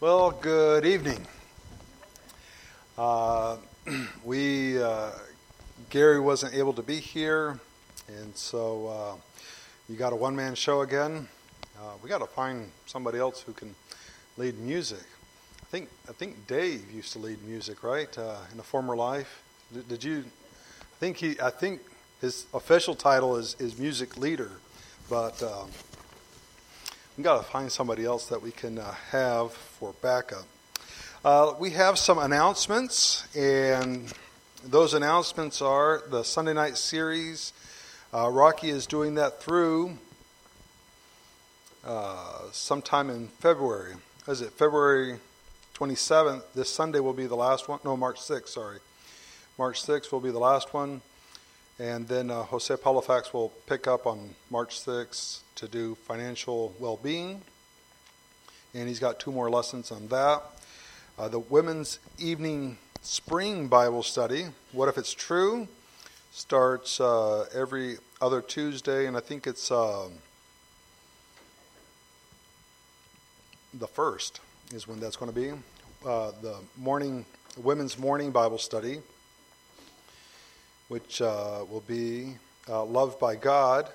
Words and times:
Well, 0.00 0.32
good 0.32 0.84
evening. 0.84 1.24
Uh, 2.98 3.58
we 4.24 4.82
uh, 4.82 5.12
Gary 5.88 6.18
wasn't 6.18 6.52
able 6.54 6.72
to 6.72 6.82
be 6.82 6.98
here, 6.98 7.60
and 8.08 8.36
so 8.36 8.88
uh, 8.88 9.16
you 9.88 9.94
got 9.96 10.12
a 10.12 10.16
one-man 10.16 10.56
show 10.56 10.80
again. 10.80 11.28
Uh, 11.78 11.92
we 12.02 12.08
got 12.08 12.18
to 12.18 12.26
find 12.26 12.72
somebody 12.86 13.18
else 13.18 13.42
who 13.42 13.52
can 13.52 13.72
lead 14.36 14.58
music. 14.58 15.04
I 15.62 15.66
think 15.66 15.88
I 16.08 16.12
think 16.12 16.44
Dave 16.48 16.90
used 16.90 17.12
to 17.12 17.20
lead 17.20 17.40
music, 17.44 17.84
right, 17.84 18.18
uh, 18.18 18.38
in 18.52 18.58
a 18.58 18.64
former 18.64 18.96
life. 18.96 19.44
Did, 19.72 19.88
did, 19.88 20.04
you? 20.04 20.24
I 20.80 20.98
think 20.98 21.18
he. 21.18 21.40
I 21.40 21.50
think 21.50 21.80
his 22.20 22.46
official 22.52 22.96
title 22.96 23.36
is 23.36 23.54
is 23.60 23.78
music 23.78 24.16
leader, 24.16 24.50
but. 25.08 25.40
Um, 25.40 25.70
we 27.16 27.22
got 27.22 27.38
to 27.38 27.48
find 27.48 27.70
somebody 27.70 28.04
else 28.04 28.26
that 28.26 28.42
we 28.42 28.50
can 28.50 28.78
uh, 28.78 28.92
have 29.10 29.52
for 29.52 29.94
backup. 30.02 30.44
Uh, 31.24 31.54
we 31.60 31.70
have 31.70 31.96
some 31.96 32.18
announcements, 32.18 33.24
and 33.36 34.12
those 34.64 34.94
announcements 34.94 35.62
are 35.62 36.02
the 36.10 36.24
Sunday 36.24 36.52
night 36.52 36.76
series. 36.76 37.52
Uh, 38.12 38.28
Rocky 38.28 38.68
is 38.68 38.86
doing 38.86 39.14
that 39.14 39.40
through 39.40 39.96
uh, 41.84 42.50
sometime 42.50 43.10
in 43.10 43.28
February. 43.28 43.94
Is 44.26 44.40
it 44.40 44.50
February 44.50 45.18
27th? 45.76 46.42
This 46.54 46.68
Sunday 46.68 46.98
will 46.98 47.12
be 47.12 47.26
the 47.26 47.36
last 47.36 47.68
one. 47.68 47.78
No, 47.84 47.96
March 47.96 48.18
6th, 48.18 48.48
sorry. 48.48 48.78
March 49.56 49.80
6th 49.84 50.10
will 50.10 50.20
be 50.20 50.32
the 50.32 50.40
last 50.40 50.74
one. 50.74 51.00
And 51.78 52.08
then 52.08 52.30
uh, 52.30 52.42
Jose 52.42 52.74
Palafax 52.76 53.32
will 53.32 53.50
pick 53.66 53.86
up 53.86 54.04
on 54.04 54.34
March 54.50 54.80
6th 54.80 55.43
to 55.56 55.68
do 55.68 55.94
financial 55.94 56.74
well 56.78 56.96
being. 56.96 57.42
And 58.74 58.88
he's 58.88 58.98
got 58.98 59.20
two 59.20 59.32
more 59.32 59.50
lessons 59.50 59.92
on 59.92 60.08
that. 60.08 60.42
Uh, 61.18 61.28
the 61.28 61.38
Women's 61.38 62.00
Evening 62.18 62.78
Spring 63.02 63.68
Bible 63.68 64.02
Study, 64.02 64.46
What 64.72 64.88
If 64.88 64.98
It's 64.98 65.12
True, 65.12 65.68
starts 66.32 67.00
uh, 67.00 67.46
every 67.54 67.98
other 68.20 68.40
Tuesday, 68.40 69.06
and 69.06 69.16
I 69.16 69.20
think 69.20 69.46
it's 69.46 69.70
uh, 69.70 70.08
the 73.72 73.86
first 73.86 74.40
is 74.72 74.88
when 74.88 74.98
that's 74.98 75.16
going 75.16 75.32
to 75.32 75.40
be. 75.40 75.50
Uh, 76.04 76.32
the 76.42 76.56
morning, 76.76 77.24
Women's 77.56 77.98
Morning 77.98 78.32
Bible 78.32 78.58
Study 78.58 79.00
which 80.88 81.22
uh, 81.22 81.64
will 81.70 81.82
be 81.86 82.36
uh, 82.68 82.84
Loved 82.84 83.18
by 83.18 83.36
God. 83.36 83.88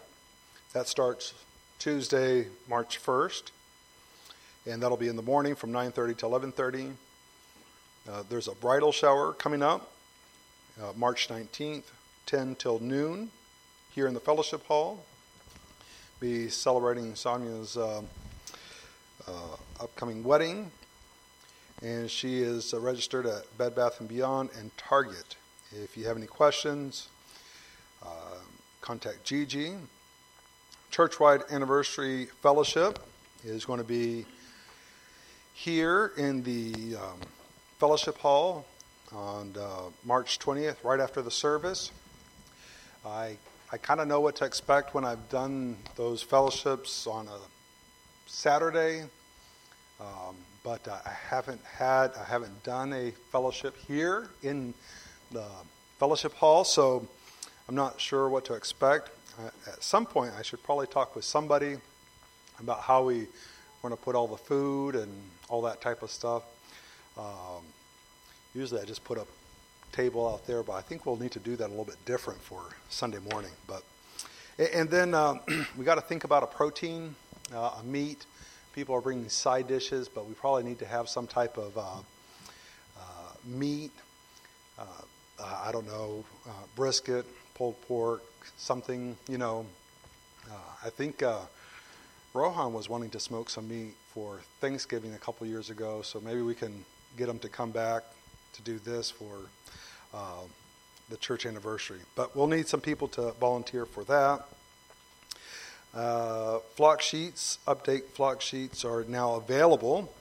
That 0.74 0.88
starts 0.88 1.34
Tuesday, 1.80 2.48
March 2.68 3.02
1st, 3.02 3.52
and 4.66 4.84
that'll 4.84 4.98
be 4.98 5.08
in 5.08 5.16
the 5.16 5.22
morning 5.22 5.56
from 5.56 5.72
9:30 5.72 6.18
to 6.18 6.26
11:30. 6.26 6.94
Uh, 8.06 8.24
there's 8.28 8.50
a 8.50 8.56
bridal 8.56 8.92
shower 8.92 9.32
coming 9.32 9.64
up, 9.64 9.94
uh, 10.82 10.92
March 10.98 11.30
19th, 11.30 11.86
10 12.26 12.56
till 12.56 12.80
noon, 12.80 13.32
here 13.96 14.08
in 14.08 14.14
the 14.14 14.20
fellowship 14.20 14.66
hall. 14.66 15.06
Be 16.20 16.50
celebrating 16.50 17.16
Sonia's 17.16 17.78
uh, 17.78 18.02
uh, 19.26 19.56
upcoming 19.80 20.22
wedding, 20.22 20.72
and 21.82 22.12
she 22.12 22.42
is 22.42 22.74
registered 22.74 23.26
at 23.26 23.58
Bed 23.58 23.74
Bath 23.74 24.02
and 24.02 24.10
Beyond 24.10 24.50
and 24.60 24.76
Target. 24.78 25.38
If 25.72 25.96
you 25.96 26.08
have 26.08 26.18
any 26.18 26.28
questions, 26.28 27.08
uh, 28.04 28.40
contact 28.82 29.24
Gigi. 29.24 29.78
Churchwide 30.92 31.50
Anniversary 31.52 32.26
Fellowship 32.42 32.98
is 33.44 33.64
going 33.64 33.78
to 33.78 33.86
be 33.86 34.26
here 35.54 36.12
in 36.18 36.42
the 36.42 36.96
um, 36.96 37.20
Fellowship 37.78 38.18
Hall 38.18 38.66
on 39.12 39.54
uh, 39.60 39.82
March 40.04 40.40
20th, 40.40 40.84
right 40.84 41.00
after 41.00 41.22
the 41.22 41.30
service. 41.30 41.92
I, 43.06 43.38
I 43.72 43.78
kind 43.78 44.00
of 44.00 44.08
know 44.08 44.20
what 44.20 44.36
to 44.38 44.46
expect 44.46 44.96
when 44.96 45.06
I've 45.06 45.30
done 45.30 45.78
those 45.96 46.24
fellowships 46.24 47.06
on 47.06 47.28
a 47.28 47.38
Saturday, 48.26 49.04
um, 50.02 50.36
but 50.64 50.88
I 50.88 51.14
haven't 51.30 51.64
had, 51.66 52.14
I 52.20 52.24
haven't 52.24 52.64
done 52.64 52.94
a 52.94 53.12
fellowship 53.32 53.78
here 53.88 54.30
in 54.42 54.74
the 55.32 55.46
fellowship 56.00 56.34
hall, 56.34 56.64
so 56.64 57.08
I'm 57.68 57.76
not 57.76 58.02
sure 58.02 58.28
what 58.28 58.44
to 58.46 58.56
expect. 58.56 59.12
At 59.68 59.82
some 59.82 60.06
point, 60.06 60.34
I 60.38 60.42
should 60.42 60.62
probably 60.64 60.88
talk 60.88 61.16
with 61.16 61.24
somebody 61.24 61.78
about 62.60 62.82
how 62.82 63.04
we 63.04 63.28
want 63.82 63.96
to 63.96 64.02
put 64.02 64.14
all 64.16 64.28
the 64.28 64.38
food 64.38 64.96
and 64.96 65.10
all 65.48 65.62
that 65.62 65.80
type 65.80 66.04
of 66.04 66.12
stuff. 66.12 66.44
Um, 67.18 67.64
usually, 68.54 68.82
I 68.82 68.86
just 68.86 69.04
put 69.06 69.18
a 69.18 69.26
table 69.94 70.28
out 70.28 70.46
there, 70.46 70.62
but 70.62 70.74
I 70.74 70.82
think 70.82 71.06
we'll 71.06 71.16
need 71.16 71.32
to 71.32 71.40
do 71.40 71.56
that 71.56 71.68
a 71.68 71.70
little 71.70 71.86
bit 71.86 72.04
different 72.06 72.42
for 72.42 72.62
Sunday 72.90 73.20
morning. 73.32 73.52
But 73.66 73.84
and 74.74 74.90
then 74.90 75.14
um, 75.14 75.40
we 75.78 75.86
got 75.86 75.96
to 75.96 76.02
think 76.02 76.26
about 76.26 76.44
a 76.44 76.48
protein, 76.48 77.16
uh, 77.54 77.80
a 77.80 77.84
meat. 77.84 78.26
People 78.74 78.94
are 78.96 79.02
bringing 79.02 79.30
side 79.30 79.68
dishes, 79.68 80.10
but 80.10 80.28
we 80.28 80.34
probably 80.34 80.64
need 80.64 80.80
to 80.80 80.86
have 80.86 81.08
some 81.08 81.28
type 81.28 81.58
of 81.58 81.78
uh, 81.78 81.82
uh, 82.98 83.02
meat. 83.46 83.92
Uh, 84.78 84.84
uh, 85.40 85.62
I 85.66 85.72
don't 85.72 85.88
know, 85.88 86.26
brisket, 86.76 87.26
pulled 87.60 87.80
pork, 87.82 88.24
something, 88.56 89.18
you 89.28 89.38
know. 89.38 89.66
Uh, 90.50 90.56
I 90.86 90.90
think 90.90 91.22
uh, 91.22 91.40
Rohan 92.34 92.72
was 92.72 92.88
wanting 92.88 93.10
to 93.10 93.20
smoke 93.20 93.50
some 93.50 93.68
meat 93.68 93.96
for 94.14 94.40
Thanksgiving 94.62 95.14
a 95.14 95.18
couple 95.18 95.46
years 95.46 95.70
ago, 95.70 96.02
so 96.02 96.22
maybe 96.22 96.42
we 96.42 96.56
can 96.56 96.86
get 97.18 97.28
him 97.28 97.38
to 97.40 97.50
come 97.50 97.72
back 97.72 98.04
to 98.54 98.62
do 98.62 98.80
this 98.80 99.12
for 99.12 99.40
uh, 100.14 100.44
the 101.10 101.18
church 101.18 101.46
anniversary. 101.46 102.00
But 102.16 102.34
we'll 102.34 102.48
need 102.48 102.70
some 102.70 102.80
people 102.80 103.10
to 103.10 103.34
volunteer 103.42 103.86
for 103.86 104.06
that. 104.06 104.46
Uh, 105.94 106.60
flock 106.76 107.02
sheets, 107.02 107.60
update 107.68 108.06
flock 108.14 108.40
sheets 108.40 108.86
are 108.86 109.04
now 109.04 109.36
available. 109.36 110.14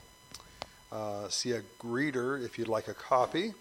Uh, 0.91 1.29
see 1.29 1.53
a 1.53 1.61
greeter 1.79 2.43
if 2.43 2.59
you'd 2.59 2.67
like 2.67 2.89
a 2.89 2.93
copy. 2.93 3.53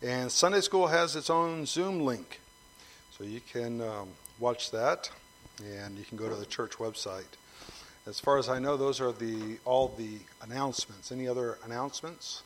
And 0.00 0.30
Sunday 0.30 0.60
School 0.60 0.86
has 0.86 1.16
its 1.16 1.28
own 1.28 1.66
Zoom 1.66 2.02
link. 2.02 2.38
So 3.20 3.26
you 3.26 3.42
can 3.42 3.82
um, 3.82 4.08
watch 4.38 4.70
that 4.70 5.10
and 5.62 5.98
you 5.98 6.04
can 6.04 6.16
go 6.16 6.30
to 6.30 6.34
the 6.34 6.46
church 6.46 6.78
website. 6.78 7.26
As 8.06 8.18
far 8.18 8.38
as 8.38 8.48
I 8.48 8.58
know, 8.58 8.78
those 8.78 8.98
are 8.98 9.12
the 9.12 9.58
all 9.66 9.88
the 9.88 10.20
announcements. 10.40 11.12
Any 11.12 11.28
other 11.28 11.58
announcements? 11.66 12.42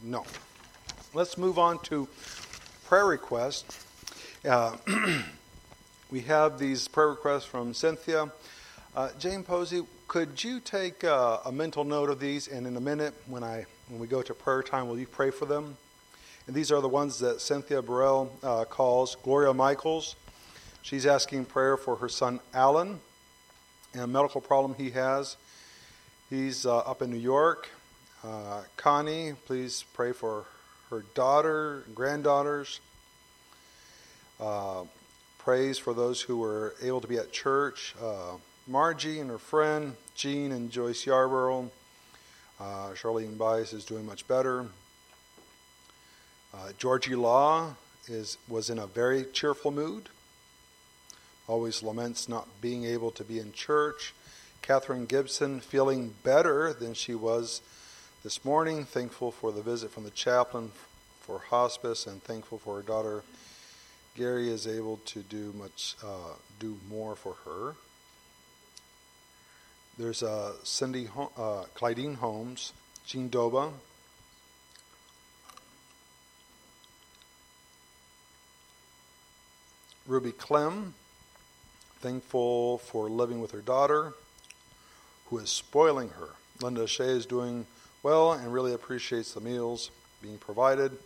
No. 0.00 0.24
Let's 1.12 1.36
move 1.36 1.58
on 1.58 1.80
to 1.80 2.06
prayer 2.84 3.06
requests. 3.06 3.84
Uh, 4.48 4.76
we 6.12 6.20
have 6.20 6.60
these 6.60 6.86
prayer 6.86 7.08
requests 7.08 7.46
from 7.46 7.74
Cynthia. 7.74 8.30
Uh, 8.94 9.08
Jane 9.18 9.42
Posey, 9.42 9.82
could 10.06 10.44
you 10.44 10.60
take 10.60 11.02
uh, 11.02 11.38
a 11.44 11.50
mental 11.50 11.82
note 11.82 12.10
of 12.10 12.20
these, 12.20 12.46
and 12.46 12.64
in 12.64 12.76
a 12.76 12.80
minute, 12.80 13.12
when 13.26 13.42
I 13.42 13.66
when 13.88 13.98
we 13.98 14.06
go 14.06 14.22
to 14.22 14.32
prayer 14.34 14.62
time, 14.62 14.86
will 14.86 15.00
you 15.00 15.08
pray 15.08 15.32
for 15.32 15.46
them? 15.46 15.76
And 16.46 16.54
these 16.54 16.70
are 16.70 16.80
the 16.80 16.88
ones 16.88 17.18
that 17.18 17.40
Cynthia 17.40 17.82
Burrell 17.82 18.32
uh, 18.42 18.64
calls 18.66 19.16
Gloria 19.16 19.52
Michaels. 19.52 20.14
She's 20.82 21.04
asking 21.04 21.46
prayer 21.46 21.76
for 21.76 21.96
her 21.96 22.08
son 22.08 22.38
Alan 22.54 23.00
and 23.92 24.02
a 24.02 24.06
medical 24.06 24.40
problem 24.40 24.74
he 24.74 24.90
has. 24.90 25.36
He's 26.30 26.64
uh, 26.64 26.78
up 26.78 27.02
in 27.02 27.10
New 27.10 27.18
York. 27.18 27.68
Uh, 28.22 28.62
Connie, 28.76 29.32
please 29.46 29.84
pray 29.92 30.12
for 30.12 30.44
her 30.90 31.04
daughter 31.14 31.82
and 31.86 31.96
granddaughters. 31.96 32.78
Uh, 34.38 34.84
praise 35.38 35.78
for 35.78 35.94
those 35.94 36.20
who 36.20 36.36
were 36.36 36.74
able 36.80 37.00
to 37.00 37.08
be 37.08 37.16
at 37.16 37.32
church. 37.32 37.96
Uh, 38.00 38.36
Margie 38.68 39.18
and 39.18 39.30
her 39.30 39.38
friend, 39.38 39.96
Jean 40.14 40.52
and 40.52 40.70
Joyce 40.70 41.06
Yarborough. 41.06 41.70
Uh, 42.60 42.90
Charlene 42.90 43.36
Bias 43.36 43.72
is 43.72 43.84
doing 43.84 44.06
much 44.06 44.28
better. 44.28 44.66
Uh, 46.56 46.72
Georgie 46.78 47.14
Law 47.14 47.74
is, 48.08 48.38
was 48.48 48.70
in 48.70 48.78
a 48.78 48.86
very 48.86 49.24
cheerful 49.24 49.70
mood, 49.70 50.08
always 51.46 51.82
laments 51.82 52.30
not 52.30 52.48
being 52.62 52.84
able 52.84 53.10
to 53.10 53.24
be 53.24 53.38
in 53.38 53.52
church. 53.52 54.14
Catherine 54.62 55.04
Gibson 55.04 55.60
feeling 55.60 56.14
better 56.22 56.72
than 56.72 56.94
she 56.94 57.14
was 57.14 57.60
this 58.24 58.42
morning, 58.42 58.86
thankful 58.86 59.30
for 59.30 59.52
the 59.52 59.60
visit 59.60 59.90
from 59.90 60.04
the 60.04 60.10
chaplain 60.10 60.72
for 61.20 61.40
hospice, 61.40 62.06
and 62.06 62.22
thankful 62.22 62.58
for 62.58 62.76
her 62.76 62.82
daughter. 62.82 63.22
Gary 64.14 64.48
is 64.48 64.66
able 64.66 64.98
to 65.04 65.20
do 65.20 65.52
much, 65.58 65.94
uh, 66.02 66.34
do 66.58 66.78
more 66.88 67.16
for 67.16 67.34
her. 67.44 67.74
There's 69.98 70.22
uh, 70.22 70.54
Cindy 70.62 71.08
uh, 71.36 71.64
Clydine 71.74 72.16
Holmes, 72.16 72.72
Jean 73.04 73.28
Doba, 73.28 73.72
Ruby 80.06 80.32
Clem, 80.32 80.94
thankful 82.00 82.78
for 82.78 83.08
living 83.08 83.40
with 83.40 83.50
her 83.50 83.60
daughter. 83.60 84.14
who 85.26 85.38
is 85.38 85.50
spoiling 85.50 86.10
her. 86.10 86.28
Linda 86.62 86.86
Shea 86.86 87.06
is 87.06 87.26
doing 87.26 87.66
well 88.04 88.32
and 88.32 88.52
really 88.52 88.72
appreciates 88.72 89.34
the 89.34 89.40
meals 89.40 89.90
being 90.22 90.38
provided. 90.38 90.96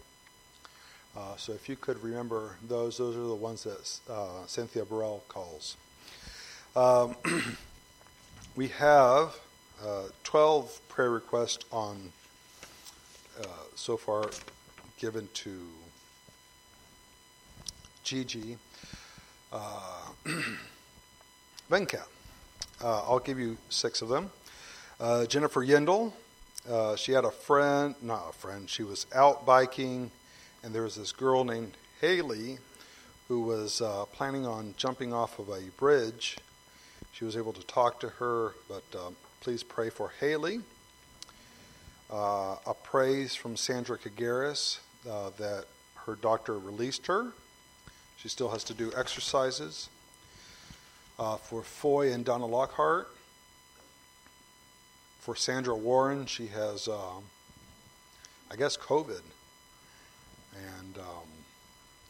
Uh, 1.17 1.37
so 1.37 1.53
if 1.55 1.69
you 1.71 1.77
could 1.77 2.03
remember 2.03 2.57
those, 2.69 2.99
those 2.99 3.17
are 3.17 3.21
the 3.27 3.35
ones 3.35 3.65
that 3.65 4.13
uh, 4.13 4.47
Cynthia 4.47 4.85
Burrell 4.85 5.25
calls. 5.29 5.79
Um, 6.77 7.17
we 8.57 8.69
have 8.69 9.35
uh, 9.83 10.09
12 10.25 10.79
prayer 10.89 11.11
requests 11.11 11.65
on 11.73 12.13
uh, 13.41 13.47
so 13.75 13.97
far 13.97 14.31
given 14.99 15.29
to 15.33 15.67
Gigi. 18.05 18.59
Uh, 19.53 20.01
Venkat. 21.71 22.07
Uh, 22.83 23.03
I'll 23.03 23.19
give 23.19 23.39
you 23.39 23.57
six 23.69 24.03
of 24.03 24.09
them. 24.09 24.31
Uh, 24.99 25.27
Jennifer 25.27 25.65
Yendel. 25.65 26.13
Uh, 26.69 26.95
she 26.95 27.13
had 27.13 27.25
a 27.25 27.31
friend, 27.31 27.95
not 28.03 28.29
a 28.29 28.33
friend, 28.35 28.69
she 28.69 28.83
was 28.83 29.07
out 29.15 29.47
biking, 29.47 30.11
and 30.63 30.75
there 30.75 30.83
was 30.83 30.95
this 30.95 31.11
girl 31.11 31.43
named 31.43 31.75
Haley 32.03 32.59
who 33.29 33.41
was 33.41 33.81
uh, 33.81 34.05
planning 34.13 34.47
on 34.47 34.75
jumping 34.77 35.13
off 35.13 35.39
of 35.39 35.49
a 35.49 35.63
bridge. 35.79 36.37
She 37.13 37.25
was 37.25 37.37
able 37.37 37.53
to 37.55 37.63
talk 37.63 38.01
to 38.01 38.09
her, 38.09 38.55
but 38.69 38.83
um, 38.99 39.17
please 39.41 39.63
pray 39.63 39.89
for 39.89 40.13
Haley. 40.21 40.61
Uh, 42.13 42.57
a 42.67 42.75
praise 42.83 43.35
from 43.35 43.57
Sandra 43.57 43.97
Kagaris 43.97 44.81
uh, 45.09 45.31
that 45.39 45.65
her 46.07 46.17
doctor 46.17 46.59
released 46.59 47.07
her. 47.07 47.33
She 48.23 48.29
still 48.29 48.51
has 48.51 48.65
to 48.65 48.75
do 48.75 48.93
exercises. 48.97 49.89
Uh, 51.19 51.37
for 51.37 51.63
Foy 51.63 52.13
and 52.13 52.25
Donna 52.25 52.47
Lockhart. 52.47 53.09
For 55.19 55.37
Sandra 55.37 55.77
Warren, 55.77 56.25
she 56.25 56.47
has, 56.47 56.89
um, 56.89 57.25
I 58.51 58.57
guess, 58.57 58.75
COVID 58.77 59.21
and 60.55 60.97
um, 60.97 61.29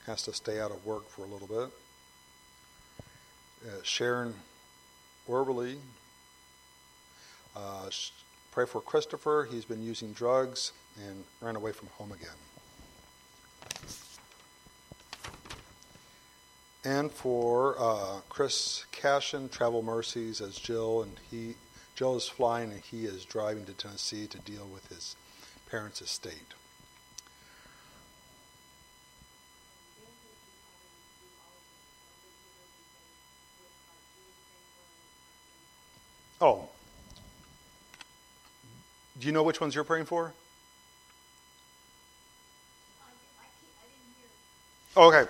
has 0.06 0.22
to 0.22 0.32
stay 0.32 0.60
out 0.60 0.70
of 0.70 0.86
work 0.86 1.08
for 1.10 1.22
a 1.22 1.26
little 1.26 1.48
bit. 1.48 1.70
Uh, 3.66 3.82
Sharon 3.82 4.32
Werberly, 5.28 5.76
uh, 7.56 7.90
pray 8.52 8.64
for 8.64 8.80
Christopher. 8.80 9.48
He's 9.50 9.64
been 9.64 9.82
using 9.82 10.12
drugs 10.12 10.70
and 11.04 11.24
ran 11.40 11.56
away 11.56 11.72
from 11.72 11.88
home 11.98 12.12
again. 12.12 12.49
And 16.84 17.10
for 17.10 17.76
uh, 17.78 18.20
Chris 18.28 18.84
Cashin, 18.92 19.48
Travel 19.48 19.82
Mercies, 19.82 20.40
as 20.40 20.56
Jill 20.56 21.02
and 21.02 21.12
he, 21.30 21.54
Jill 21.94 22.16
is 22.16 22.28
flying 22.28 22.72
and 22.72 22.80
he 22.80 23.04
is 23.04 23.24
driving 23.24 23.66
to 23.66 23.72
Tennessee 23.72 24.26
to 24.28 24.38
deal 24.38 24.66
with 24.72 24.86
his 24.88 25.16
parents' 25.70 26.00
estate. 26.00 26.54
Oh, 36.40 36.70
do 39.18 39.26
you 39.26 39.32
know 39.32 39.42
which 39.42 39.60
ones 39.60 39.74
you're 39.74 39.84
praying 39.84 40.06
for? 40.06 40.32
Okay. 44.96 45.28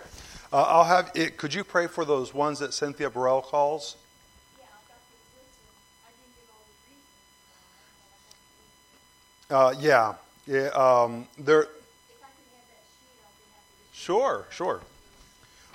Uh, 0.52 0.62
I'll 0.62 0.84
have 0.84 1.12
it. 1.14 1.36
Could 1.36 1.54
you 1.54 1.62
pray 1.62 1.86
for 1.86 2.04
those 2.04 2.34
ones 2.34 2.58
that 2.58 2.74
Cynthia 2.74 3.08
Burrell 3.08 3.42
calls? 3.42 3.96
Uh, 9.48 9.74
yeah, 9.78 10.14
yeah. 10.46 10.68
Um, 10.68 11.26
there. 11.38 11.68
Sure, 13.92 14.46
sure. 14.50 14.80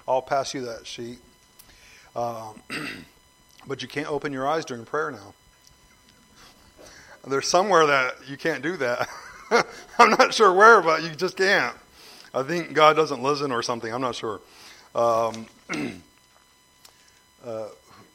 I'll 0.08 0.22
pass 0.22 0.54
you 0.54 0.62
that 0.66 0.86
sheet. 0.86 1.20
Um, 2.16 2.62
but 3.68 3.82
you 3.82 3.88
can't 3.88 4.10
open 4.10 4.34
your 4.34 4.48
eyes 4.48 4.66
during 4.66 4.86
prayer 4.86 5.12
now. 5.12 5.34
There's 7.28 7.48
somewhere 7.48 7.88
that 7.88 8.30
you 8.30 8.38
can't 8.38 8.62
do 8.62 8.78
that. 8.78 9.10
I'm 10.00 10.12
not 10.12 10.34
sure 10.34 10.54
where, 10.54 10.82
but 10.82 11.04
you 11.04 11.10
just 11.10 11.38
can't. 11.38 11.76
I 12.34 12.44
think 12.44 12.74
God 12.74 12.96
doesn't 12.96 13.24
listen 13.24 13.52
or 13.52 13.64
something. 13.64 13.92
I'm 13.94 14.02
not 14.02 14.16
sure. 14.16 14.42
Um, 14.96 15.46
uh, 17.46 17.68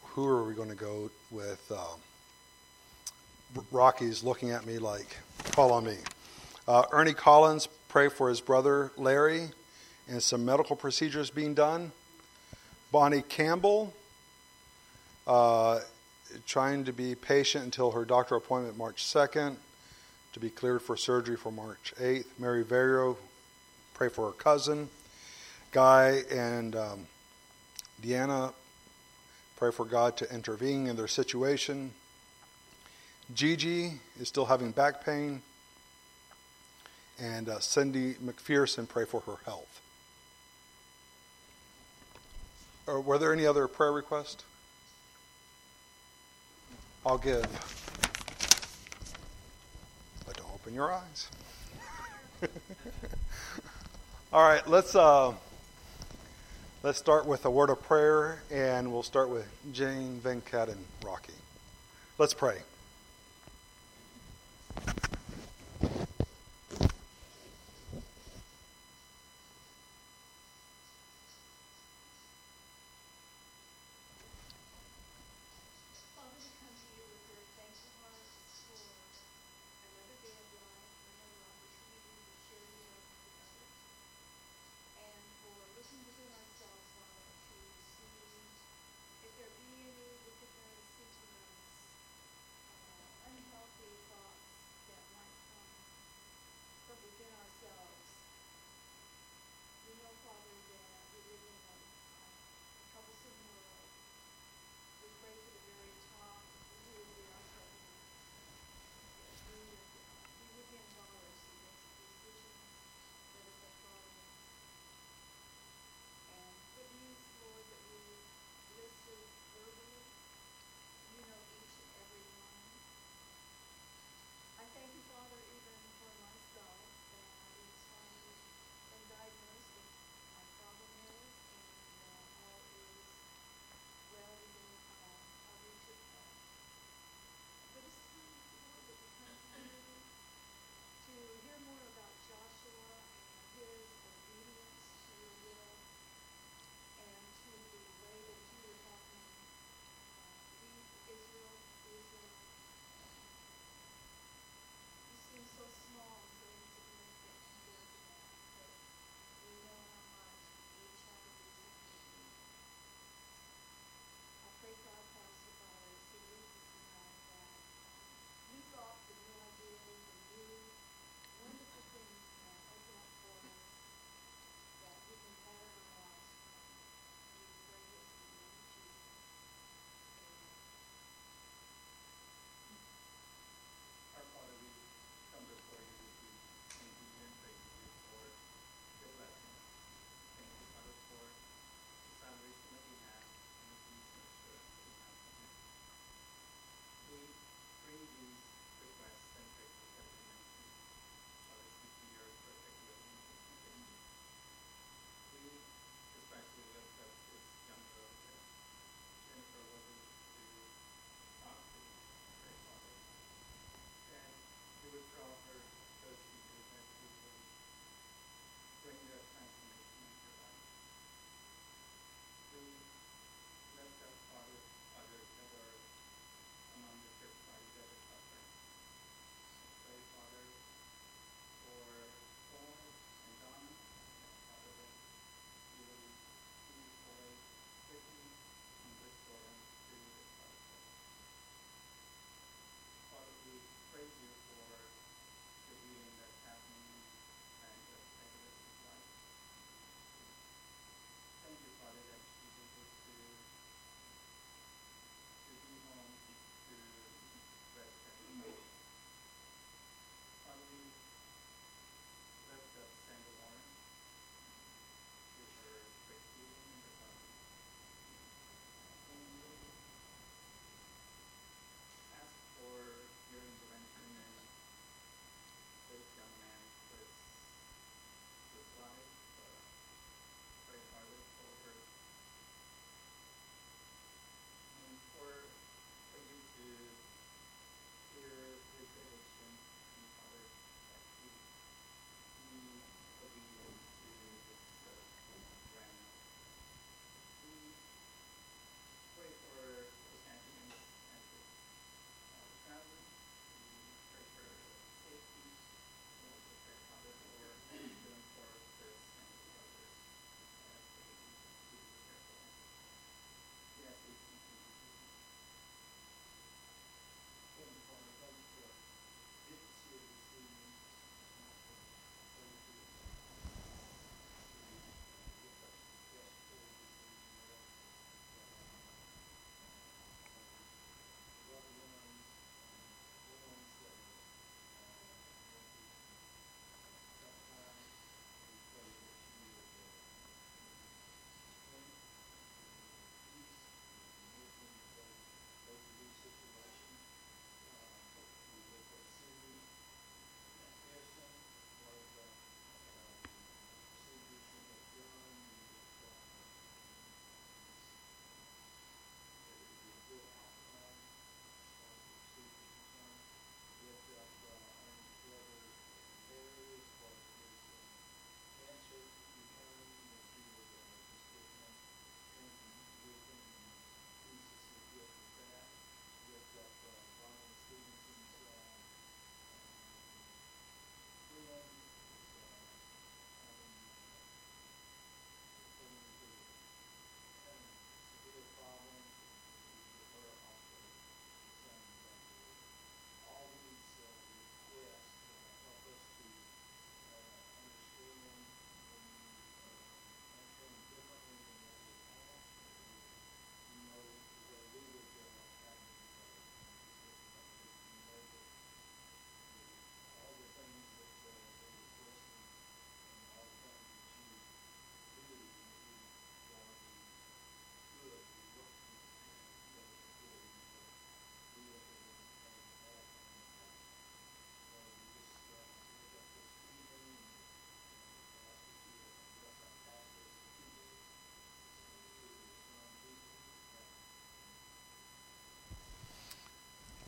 who 0.02 0.26
are 0.26 0.44
we 0.44 0.54
going 0.54 0.70
to 0.70 0.74
go 0.74 1.10
with? 1.30 1.70
Um, 1.70 2.00
Rocky's 3.70 4.24
looking 4.24 4.50
at 4.50 4.64
me 4.64 4.78
like, 4.78 5.18
call 5.52 5.72
on 5.72 5.84
me. 5.84 5.98
Uh, 6.66 6.84
Ernie 6.90 7.12
Collins, 7.12 7.68
pray 7.88 8.08
for 8.08 8.30
his 8.30 8.40
brother 8.40 8.92
Larry 8.96 9.50
and 10.08 10.22
some 10.22 10.42
medical 10.42 10.74
procedures 10.74 11.28
being 11.28 11.52
done. 11.52 11.92
Bonnie 12.90 13.24
Campbell, 13.28 13.92
uh, 15.26 15.80
trying 16.46 16.84
to 16.86 16.94
be 16.94 17.14
patient 17.14 17.62
until 17.64 17.90
her 17.90 18.06
doctor 18.06 18.36
appointment 18.36 18.78
March 18.78 19.04
2nd, 19.04 19.56
to 20.32 20.40
be 20.40 20.48
cleared 20.48 20.80
for 20.80 20.96
surgery 20.96 21.36
for 21.36 21.52
March 21.52 21.92
8th. 22.00 22.24
Mary 22.38 22.64
Verio, 22.64 23.18
pray 23.92 24.08
for 24.08 24.28
her 24.28 24.32
cousin. 24.32 24.88
Guy 25.72 26.22
and 26.30 26.74
um, 26.74 27.06
Deanna 28.02 28.52
pray 29.56 29.70
for 29.70 29.84
God 29.84 30.16
to 30.16 30.34
intervene 30.34 30.88
in 30.88 30.96
their 30.96 31.06
situation. 31.06 31.92
Gigi 33.34 34.00
is 34.18 34.26
still 34.26 34.46
having 34.46 34.72
back 34.72 35.04
pain. 35.04 35.42
And 37.20 37.48
uh, 37.48 37.60
Cindy 37.60 38.14
McPherson, 38.14 38.88
pray 38.88 39.04
for 39.04 39.20
her 39.20 39.36
health. 39.44 39.80
Or 42.86 42.98
uh, 42.98 43.00
were 43.00 43.18
there 43.18 43.32
any 43.32 43.46
other 43.46 43.68
prayer 43.68 43.92
requests? 43.92 44.42
I'll 47.06 47.18
give. 47.18 47.42
But 50.26 50.36
don't 50.36 50.50
open 50.54 50.74
your 50.74 50.92
eyes. 50.92 51.28
All 54.32 54.42
right, 54.42 54.66
let's. 54.66 54.96
Uh, 54.96 55.34
Let's 56.82 56.96
start 56.96 57.26
with 57.26 57.44
a 57.44 57.50
word 57.50 57.68
of 57.68 57.82
prayer, 57.82 58.42
and 58.50 58.90
we'll 58.90 59.02
start 59.02 59.28
with 59.28 59.46
Jane, 59.70 60.18
Venkat, 60.24 60.68
and 60.72 60.82
Rocky. 61.04 61.34
Let's 62.16 62.32
pray. 62.32 62.56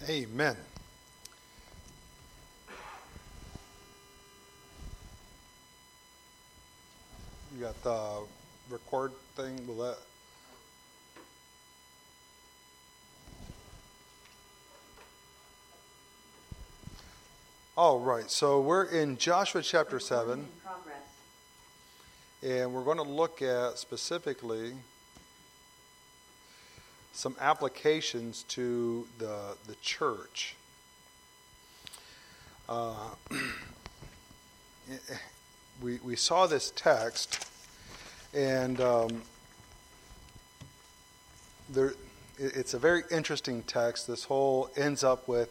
Amen. 0.08 0.56
You 7.54 7.60
got 7.60 7.80
the 7.84 8.22
record 8.68 9.12
thing? 9.36 9.64
Will 9.64 9.76
that? 9.76 9.98
All 17.76 18.00
right, 18.00 18.28
so 18.28 18.60
we're 18.60 18.84
in 18.84 19.16
Joshua 19.18 19.62
chapter 19.62 20.00
7. 20.00 20.48
And 22.42 22.74
we're 22.74 22.82
going 22.82 22.96
to 22.96 23.04
look 23.04 23.40
at 23.40 23.78
specifically 23.78 24.72
some 27.12 27.36
applications 27.40 28.42
to 28.44 29.06
the, 29.18 29.56
the 29.66 29.74
church. 29.76 30.56
Uh, 32.68 32.94
we, 35.82 35.98
we 36.02 36.16
saw 36.16 36.46
this 36.46 36.72
text, 36.74 37.46
and 38.34 38.80
um, 38.80 39.22
there, 41.68 41.94
it's 42.38 42.72
a 42.72 42.78
very 42.78 43.02
interesting 43.10 43.62
text. 43.62 44.06
This 44.08 44.24
whole 44.24 44.70
ends 44.74 45.04
up 45.04 45.28
with 45.28 45.50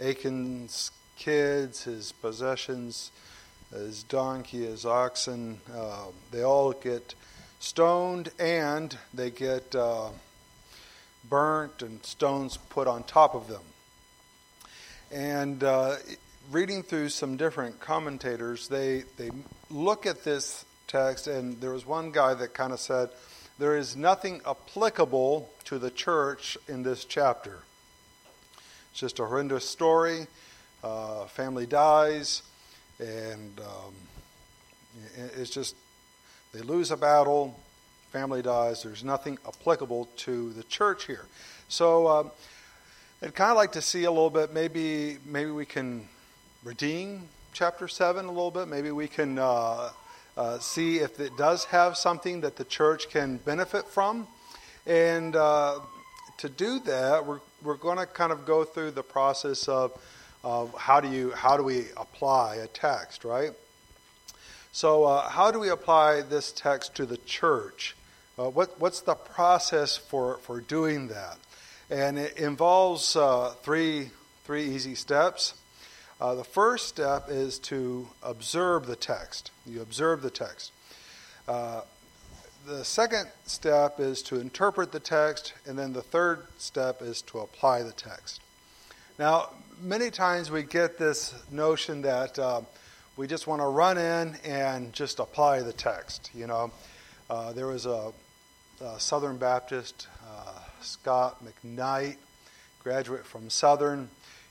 Achan's 0.00 0.90
kids, 1.16 1.84
his 1.84 2.10
possessions, 2.10 3.12
his 3.72 4.02
donkey, 4.02 4.66
his 4.66 4.84
oxen. 4.84 5.60
Uh, 5.72 6.06
they 6.32 6.42
all 6.42 6.72
get 6.72 7.14
stoned 7.60 8.30
and 8.40 8.98
they 9.14 9.30
get. 9.30 9.74
Uh, 9.76 10.08
burnt 11.24 11.82
and 11.82 12.04
stones 12.04 12.56
put 12.56 12.86
on 12.86 13.02
top 13.04 13.34
of 13.34 13.48
them. 13.48 13.62
And 15.10 15.64
uh, 15.64 15.96
reading 16.50 16.82
through 16.82 17.10
some 17.10 17.36
different 17.36 17.80
commentators, 17.80 18.68
they, 18.68 19.04
they 19.16 19.30
look 19.70 20.06
at 20.06 20.24
this 20.24 20.64
text, 20.86 21.26
and 21.26 21.60
there 21.60 21.72
was 21.72 21.86
one 21.86 22.10
guy 22.10 22.34
that 22.34 22.54
kind 22.54 22.72
of 22.72 22.80
said, 22.80 23.10
There 23.58 23.76
is 23.76 23.96
nothing 23.96 24.40
applicable 24.46 25.50
to 25.64 25.78
the 25.78 25.90
church 25.90 26.58
in 26.66 26.82
this 26.82 27.04
chapter. 27.04 27.60
It's 28.90 29.00
just 29.00 29.18
a 29.18 29.26
horrendous 29.26 29.68
story. 29.68 30.26
Uh, 30.82 31.24
family 31.26 31.66
dies, 31.66 32.42
and 32.98 33.60
um, 33.60 33.94
it's 35.36 35.50
just 35.50 35.74
they 36.52 36.60
lose 36.60 36.90
a 36.90 36.96
battle, 36.96 37.58
family 38.10 38.42
dies, 38.42 38.82
there's 38.82 39.04
nothing 39.04 39.38
applicable 39.46 40.08
to 40.16 40.52
the 40.54 40.62
church 40.64 41.06
here. 41.06 41.26
So 41.68 42.08
um, 42.08 42.30
I'd 43.22 43.34
kind 43.34 43.50
of 43.50 43.56
like 43.56 43.72
to 43.72 43.82
see 43.82 44.04
a 44.04 44.10
little 44.10 44.30
bit, 44.30 44.52
maybe, 44.52 45.18
maybe 45.26 45.50
we 45.50 45.66
can 45.66 46.08
redeem 46.64 47.28
chapter 47.52 47.88
7 47.88 48.24
a 48.24 48.28
little 48.28 48.50
bit. 48.50 48.68
Maybe 48.68 48.90
we 48.90 49.08
can 49.08 49.38
uh, 49.38 49.90
uh, 50.36 50.58
see 50.58 50.98
if 50.98 51.20
it 51.20 51.36
does 51.36 51.64
have 51.66 51.96
something 51.96 52.40
that 52.42 52.56
the 52.56 52.64
church 52.64 53.10
can 53.10 53.36
benefit 53.38 53.86
from. 53.86 54.26
And 54.86 55.36
uh, 55.36 55.80
to 56.38 56.48
do 56.48 56.78
that, 56.80 57.26
we're, 57.26 57.40
we're 57.62 57.74
going 57.74 57.98
to 57.98 58.06
kind 58.06 58.32
of 58.32 58.46
go 58.46 58.64
through 58.64 58.92
the 58.92 59.02
process 59.02 59.68
of, 59.68 59.92
of 60.42 60.74
how, 60.78 61.00
do 61.00 61.10
you, 61.10 61.32
how 61.32 61.56
do 61.58 61.62
we 61.62 61.86
apply 61.96 62.56
a 62.56 62.68
text, 62.68 63.24
right? 63.24 63.50
So, 64.72 65.04
uh, 65.04 65.28
how 65.28 65.50
do 65.50 65.58
we 65.58 65.70
apply 65.70 66.22
this 66.22 66.52
text 66.52 66.94
to 66.96 67.06
the 67.06 67.16
church? 67.18 67.96
Uh, 68.38 68.48
what, 68.50 68.80
what's 68.80 69.00
the 69.00 69.16
process 69.16 69.96
for, 69.96 70.38
for 70.42 70.60
doing 70.60 71.08
that? 71.08 71.36
And 71.90 72.16
it 72.16 72.38
involves 72.38 73.16
uh, 73.16 73.54
three, 73.62 74.10
three 74.44 74.64
easy 74.64 74.94
steps. 74.94 75.54
Uh, 76.20 76.36
the 76.36 76.44
first 76.44 76.86
step 76.86 77.30
is 77.30 77.58
to 77.58 78.08
observe 78.22 78.86
the 78.86 78.94
text. 78.94 79.50
You 79.66 79.82
observe 79.82 80.22
the 80.22 80.30
text. 80.30 80.70
Uh, 81.48 81.80
the 82.64 82.84
second 82.84 83.28
step 83.46 83.98
is 83.98 84.22
to 84.24 84.38
interpret 84.38 84.92
the 84.92 85.00
text, 85.00 85.54
and 85.66 85.76
then 85.76 85.92
the 85.92 86.02
third 86.02 86.46
step 86.58 87.02
is 87.02 87.22
to 87.22 87.40
apply 87.40 87.82
the 87.82 87.92
text. 87.92 88.40
Now, 89.18 89.50
many 89.82 90.10
times 90.10 90.48
we 90.48 90.62
get 90.62 90.96
this 90.96 91.34
notion 91.50 92.02
that 92.02 92.38
uh, 92.38 92.60
we 93.16 93.26
just 93.26 93.48
want 93.48 93.62
to 93.62 93.66
run 93.66 93.98
in 93.98 94.36
and 94.44 94.92
just 94.92 95.18
apply 95.18 95.62
the 95.62 95.72
text. 95.72 96.30
You 96.34 96.46
know, 96.46 96.70
uh, 97.28 97.52
there 97.52 97.66
was 97.66 97.84
a 97.84 98.12
uh, 98.80 98.98
Southern 98.98 99.36
Baptist, 99.36 100.08
uh, 100.24 100.52
Scot 100.80 101.42
McKnight, 101.44 102.16
graduate 102.82 103.24
from 103.24 103.50
Southern. 103.50 104.08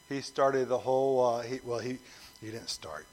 He 0.09 0.21
started 0.21 0.67
the 0.67 0.77
whole, 0.79 1.25
uh, 1.25 1.41
he, 1.41 1.59
well, 1.63 1.79
he, 1.79 1.97
he 2.41 2.51
didn't 2.51 2.69
start. 2.69 3.05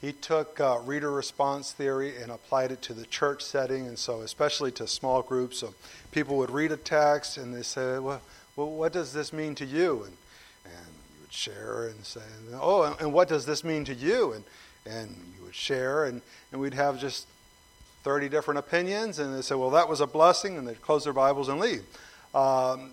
He 0.00 0.12
took 0.12 0.58
uh, 0.60 0.78
reader 0.84 1.10
response 1.10 1.72
theory 1.72 2.16
and 2.16 2.32
applied 2.32 2.72
it 2.72 2.80
to 2.82 2.94
the 2.94 3.04
church 3.04 3.42
setting, 3.42 3.86
and 3.86 3.98
so 3.98 4.22
especially 4.22 4.70
to 4.72 4.86
small 4.86 5.22
groups. 5.22 5.58
So 5.58 5.74
people 6.10 6.36
would 6.38 6.50
read 6.50 6.72
a 6.72 6.76
text 6.76 7.36
and 7.36 7.54
they 7.54 7.62
say, 7.62 7.98
well, 7.98 8.22
well 8.56 8.70
what 8.70 8.92
does 8.92 9.12
this 9.12 9.32
mean 9.32 9.54
to 9.56 9.64
you? 9.66 10.04
And, 10.04 10.16
and 10.64 10.86
you 11.14 11.20
would 11.22 11.32
share 11.32 11.88
and 11.88 12.04
say, 12.04 12.22
oh, 12.54 12.96
and 12.98 13.12
what 13.12 13.28
does 13.28 13.44
this 13.44 13.62
mean 13.62 13.84
to 13.84 13.94
you? 13.94 14.32
And, 14.32 14.44
and 14.86 15.16
you 15.36 15.44
would 15.44 15.54
share, 15.54 16.04
and, 16.04 16.22
and 16.50 16.60
we'd 16.60 16.74
have 16.74 16.98
just 16.98 17.26
30 18.02 18.28
different 18.28 18.58
opinions, 18.58 19.18
and 19.18 19.34
they 19.34 19.42
say, 19.42 19.54
well, 19.54 19.70
that 19.70 19.88
was 19.88 20.00
a 20.00 20.06
blessing, 20.06 20.56
and 20.56 20.66
they'd 20.66 20.80
close 20.80 21.04
their 21.04 21.12
Bibles 21.12 21.48
and 21.48 21.60
leave. 21.60 21.84
Um, 22.34 22.92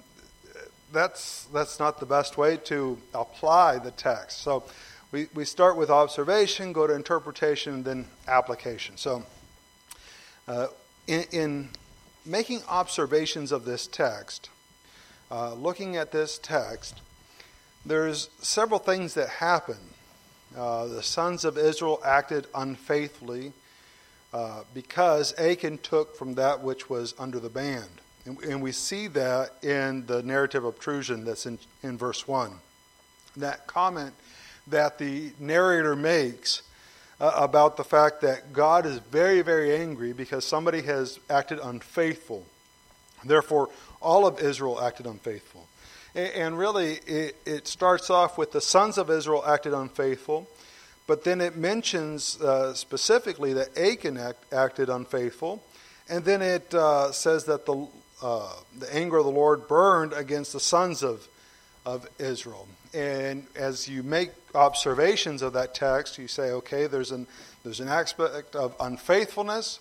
that's, 0.91 1.45
that's 1.53 1.79
not 1.79 1.99
the 1.99 2.05
best 2.05 2.37
way 2.37 2.57
to 2.65 2.97
apply 3.13 3.79
the 3.79 3.91
text. 3.91 4.41
So 4.41 4.63
we, 5.11 5.27
we 5.33 5.45
start 5.45 5.77
with 5.77 5.89
observation, 5.89 6.73
go 6.73 6.87
to 6.87 6.93
interpretation, 6.93 7.73
and 7.73 7.85
then 7.85 8.05
application. 8.27 8.97
So 8.97 9.23
uh, 10.47 10.67
in, 11.07 11.23
in, 11.31 11.69
making 12.25 12.61
observations 12.67 13.53
of 13.53 13.63
this 13.63 13.87
text, 13.87 14.49
uh, 15.31 15.53
looking 15.53 15.95
at 15.95 16.11
this 16.11 16.37
text, 16.37 16.99
there's 17.85 18.29
several 18.41 18.79
things 18.79 19.13
that 19.13 19.29
happen. 19.29 19.77
Uh, 20.57 20.87
the 20.87 21.03
sons 21.03 21.45
of 21.45 21.57
Israel 21.57 22.01
acted 22.03 22.47
unfaithfully 22.53 23.53
uh, 24.33 24.63
because 24.73 25.33
Achan 25.39 25.77
took 25.79 26.15
from 26.15 26.35
that 26.35 26.61
which 26.61 26.89
was 26.89 27.13
under 27.17 27.39
the 27.39 27.49
ban. 27.49 27.85
And, 28.25 28.37
and, 28.43 28.61
we 28.61 28.73
see 28.73 29.07
that 29.07 29.63
in 29.63 30.05
the 30.05 30.21
narrative 30.21 30.65
obtrusion 30.65 31.23
that's 31.23 31.45
in, 31.45 31.59
in 31.81 31.97
verse 31.97 32.27
1. 32.27 32.51
That 33.37 33.67
comment 33.67 34.13
that 34.67 34.97
the 34.97 35.31
narrator 35.39 35.95
makes 35.95 36.61
uh, 37.21 37.31
about 37.35 37.77
the 37.77 37.85
fact 37.85 38.19
that 38.21 38.51
God 38.51 38.85
is 38.85 38.99
very, 38.99 39.41
very 39.41 39.73
angry 39.75 40.11
because 40.11 40.43
somebody 40.43 40.81
has 40.81 41.19
acted 41.29 41.59
unfaithful. 41.63 42.45
Therefore, 43.23 43.69
all 44.01 44.27
of 44.27 44.41
Israel 44.41 44.81
acted 44.81 45.05
unfaithful. 45.05 45.67
And, 46.13 46.57
really, 46.57 46.99
it 47.05 47.67
starts 47.67 48.09
off 48.09 48.39
with 48.39 48.51
the 48.51 48.61
sons 48.61 48.97
of 48.97 49.11
Israel 49.11 49.43
acted 49.45 49.73
unfaithful. 49.73 50.47
But 51.07 51.23
then 51.23 51.39
it 51.39 51.55
mentions 51.55 52.39
uh, 52.41 52.73
specifically 52.73 53.53
that 53.53 53.77
Achan 53.77 54.17
act, 54.17 54.53
acted 54.53 54.89
unfaithful. 54.89 55.63
And 56.09 56.25
then 56.25 56.41
it 56.41 56.73
uh, 56.73 57.13
says 57.13 57.45
that 57.45 57.65
the, 57.65 57.87
uh, 58.21 58.53
the 58.77 58.93
anger 58.93 59.17
of 59.17 59.25
the 59.25 59.31
Lord 59.31 59.67
burned 59.69 60.11
against 60.11 60.51
the 60.51 60.59
sons 60.59 61.03
of, 61.03 61.27
of 61.85 62.07
Israel. 62.19 62.67
And 62.93 63.47
as 63.55 63.87
you 63.87 64.03
make 64.03 64.31
observations 64.53 65.41
of 65.41 65.53
that 65.53 65.73
text, 65.73 66.17
you 66.17 66.27
say, 66.27 66.51
okay, 66.51 66.87
there's 66.87 67.11
an, 67.11 67.25
there's 67.63 67.79
an 67.79 67.87
aspect 67.87 68.55
of 68.55 68.75
unfaithfulness. 68.79 69.79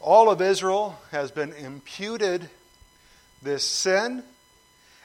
All 0.00 0.30
of 0.30 0.40
Israel 0.40 0.98
has 1.10 1.30
been 1.30 1.52
imputed 1.52 2.48
this 3.42 3.64
sin. 3.64 4.22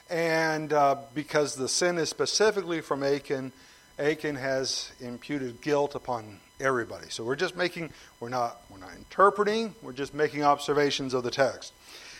And 0.08 0.72
uh, 0.72 0.96
because 1.14 1.54
the 1.54 1.68
sin 1.68 1.98
is 1.98 2.08
specifically 2.08 2.80
from 2.80 3.02
Achan, 3.02 3.52
Achan 4.00 4.36
has 4.36 4.90
imputed 5.00 5.60
guilt 5.60 5.94
upon 5.94 6.40
everybody. 6.58 7.06
So 7.10 7.22
we're 7.22 7.36
just 7.36 7.56
making, 7.56 7.92
we're 8.18 8.30
not, 8.30 8.62
we're 8.70 8.78
not 8.78 8.94
interpreting, 8.96 9.74
we're 9.82 9.92
just 9.92 10.14
making 10.14 10.42
observations 10.42 11.12
of 11.12 11.22
the 11.22 11.30
text. 11.30 11.72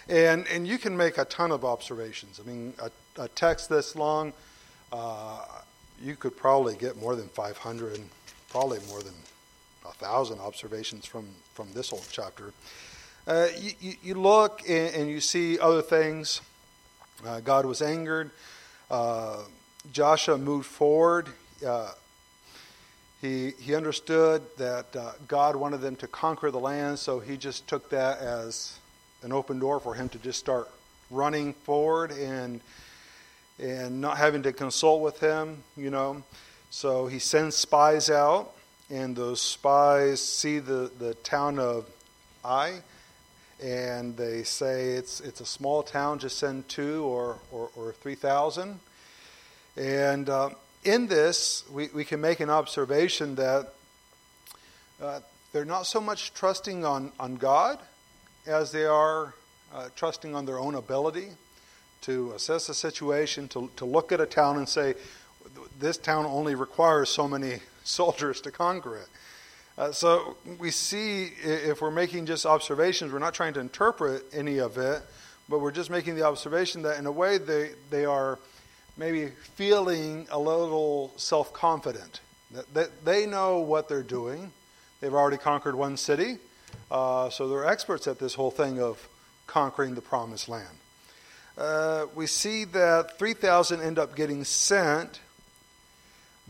And, 0.09 0.47
and 0.49 0.69
you 0.69 0.77
can 0.79 0.97
make 0.97 1.19
a 1.19 1.25
ton 1.25 1.51
of 1.51 1.65
observations. 1.65 2.41
I 2.43 2.49
mean, 2.49 2.75
a, 2.83 3.23
a 3.23 3.29
text 3.29 3.71
this 3.71 3.97
long, 3.97 4.33
uh, 4.93 5.45
you 6.03 6.17
could 6.17 6.37
probably 6.37 6.77
get 6.77 6.97
more 6.97 7.17
than 7.17 7.29
500, 7.29 8.01
probably 8.51 8.79
more 8.89 9.03
than 9.03 9.15
a 9.87 9.93
thousand 9.93 10.41
observations 10.41 11.07
from, 11.07 11.29
from 11.55 11.73
this 11.73 11.91
whole 11.91 12.05
chapter. 12.11 12.53
Uh, 13.27 13.49
you, 13.59 13.95
you, 14.03 14.15
look 14.15 14.63
and, 14.69 14.95
and, 14.95 15.11
you 15.11 15.21
see 15.21 15.59
other 15.59 15.83
things. 15.83 16.41
Uh, 17.25 17.41
God 17.41 17.67
was 17.67 17.81
angered. 17.81 18.31
Uh, 18.91 19.43
Joshua 19.93 20.37
moved 20.37 20.67
forward 20.67 21.29
uh, 21.67 21.93
he, 23.21 23.51
he 23.61 23.75
understood 23.75 24.43
that 24.57 24.97
uh, 24.97 25.13
God 25.29 25.57
wanted 25.57 25.81
them 25.81 25.97
to 25.97 26.07
conquer 26.07 26.51
the 26.51 26.61
land, 26.61 26.99
so 26.99 27.21
he 27.21 27.37
just 27.37 27.69
took 27.69 27.91
that 27.91 28.19
as 28.19 28.79
an 29.23 29.33
open 29.33 29.59
door 29.59 29.81
for 29.81 29.95
him 29.95 30.09
to 30.11 30.19
just 30.19 30.39
start 30.39 30.69
running 31.11 31.53
forward. 31.53 32.13
And, 32.13 32.61
and 33.61 34.01
not 34.01 34.17
having 34.17 34.43
to 34.43 34.53
consult 34.53 35.03
with 35.03 35.21
him, 35.21 35.63
you 35.77 35.91
know. 35.91 36.23
So 36.71 37.07
he 37.07 37.19
sends 37.19 37.57
spies 37.57 38.09
out, 38.09 38.53
and 38.89 39.15
those 39.15 39.41
spies 39.41 40.21
see 40.21 40.59
the, 40.59 40.91
the 40.99 41.15
town 41.15 41.59
of 41.59 41.87
Ai, 42.45 42.81
and 43.63 44.17
they 44.17 44.43
say 44.45 44.93
it's, 44.93 45.21
it's 45.21 45.41
a 45.41 45.47
small 45.47 45.83
town, 45.83 46.19
just 46.19 46.39
send 46.39 46.69
two 46.69 47.05
or, 47.05 47.39
or, 47.53 47.71
or 47.77 47.93
3,000. 47.93 48.81
And 49.77 50.29
uh, 50.29 50.51
in 50.85 51.07
this, 51.07 51.65
we, 51.71 51.89
we 51.95 52.05
can 52.05 52.21
make 52.21 52.41
an 52.41 52.51
observation 52.51 53.35
that 53.35 53.73
uh, 55.01 55.21
they're 55.53 55.65
not 55.65 55.87
so 55.87 56.01
much 56.01 56.33
trusting 56.33 56.85
on, 56.85 57.13
on 57.19 57.37
God 57.37 57.79
as 58.47 58.73
they 58.73 58.85
are 58.85 59.35
uh, 59.75 59.89
trusting 59.97 60.35
on 60.35 60.47
their 60.47 60.59
own 60.59 60.75
ability 60.75 61.29
to 62.03 62.33
assess 62.33 62.69
a 62.69 62.75
situation, 62.75 63.47
to, 63.49 63.71
to 63.77 63.85
look 63.85 64.11
at 64.11 64.21
a 64.21 64.27
town 64.27 64.57
and 64.57 64.69
say, 64.69 64.95
this 65.79 65.97
town 65.97 66.25
only 66.25 66.55
requires 66.55 67.11
so 67.11 67.29
many 67.29 67.59
soldiers 67.85 68.41
to 68.41 68.51
conquer 68.51 68.97
it. 68.97 69.09
Uh, 69.77 69.93
so 69.93 70.37
we 70.59 70.71
see 70.71 71.31
if 71.43 71.81
we're 71.81 71.91
making 71.91 72.27
just 72.27 72.45
observations, 72.45 73.13
we're 73.13 73.19
not 73.19 73.35
trying 73.35 73.55
to 73.55 73.61
interpret 73.61 74.25
any 74.33 74.59
of 74.59 74.77
it, 74.79 75.03
but 75.49 75.61
we're 75.61 75.71
just 75.71 75.91
making 75.91 76.15
the 76.15 76.23
observation 76.23 76.83
that 76.83 76.99
in 76.99 77.07
a 77.07 77.13
way 77.13 77.39
they, 77.39 77.71
they 77.91 78.05
are 78.05 78.39
maybe 78.97 79.29
feeling 79.55 80.27
a 80.31 80.39
little 80.39 81.13
self 81.17 81.53
confident. 81.53 82.21
That, 82.75 83.05
they 83.05 83.27
know 83.27 83.59
what 83.59 83.89
they're 83.89 84.03
doing. 84.03 84.53
They've 85.01 85.15
already 85.15 85.39
conquered 85.39 85.75
one 85.75 85.97
city, 85.97 86.39
uh, 86.91 87.31
so 87.31 87.49
they're 87.49 87.67
experts 87.67 88.07
at 88.07 88.19
this 88.19 88.35
whole 88.35 88.51
thing 88.51 88.81
of 88.81 89.09
conquering 89.47 89.95
the 89.95 90.03
promised 90.03 90.49
land. 90.49 90.77
Uh, 91.57 92.07
we 92.15 92.27
see 92.27 92.65
that 92.65 93.19
3,000 93.19 93.81
end 93.81 93.99
up 93.99 94.17
getting 94.17 94.45
sent, 94.45 95.21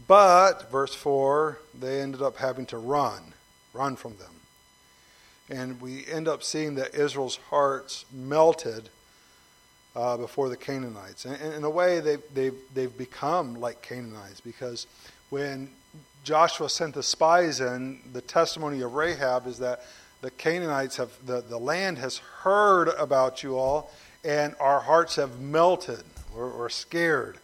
but, 0.06 0.70
verse 0.70 0.94
4, 0.94 1.58
they 1.78 2.00
ended 2.00 2.22
up 2.22 2.36
having 2.36 2.66
to 2.66 2.78
run, 2.78 3.34
run 3.72 3.96
from 3.96 4.16
them. 4.16 4.32
And 5.48 5.80
we 5.80 6.06
end 6.06 6.28
up 6.28 6.42
seeing 6.42 6.76
that 6.76 6.94
Israel's 6.94 7.36
hearts 7.50 8.04
melted 8.12 8.88
uh, 9.96 10.16
before 10.16 10.48
the 10.48 10.56
Canaanites. 10.56 11.24
And, 11.24 11.40
and 11.40 11.54
in 11.54 11.64
a 11.64 11.70
way, 11.70 12.00
they've, 12.00 12.22
they've, 12.34 12.58
they've 12.74 12.96
become 12.96 13.60
like 13.60 13.82
Canaanites 13.82 14.40
because 14.40 14.86
when 15.30 15.70
Joshua 16.24 16.68
sent 16.68 16.94
the 16.94 17.02
spies 17.02 17.60
in, 17.60 18.00
the 18.12 18.20
testimony 18.20 18.80
of 18.82 18.94
Rahab 18.94 19.46
is 19.46 19.58
that 19.58 19.84
the 20.20 20.30
Canaanites 20.30 20.96
have, 20.96 21.10
the, 21.24 21.40
the 21.40 21.58
land 21.58 21.98
has 21.98 22.18
heard 22.18 22.88
about 22.88 23.42
you 23.42 23.56
all, 23.56 23.90
and 24.22 24.54
our 24.60 24.80
hearts 24.80 25.16
have 25.16 25.40
melted. 25.40 26.02
We're 26.34 26.68
scared. 26.68 27.38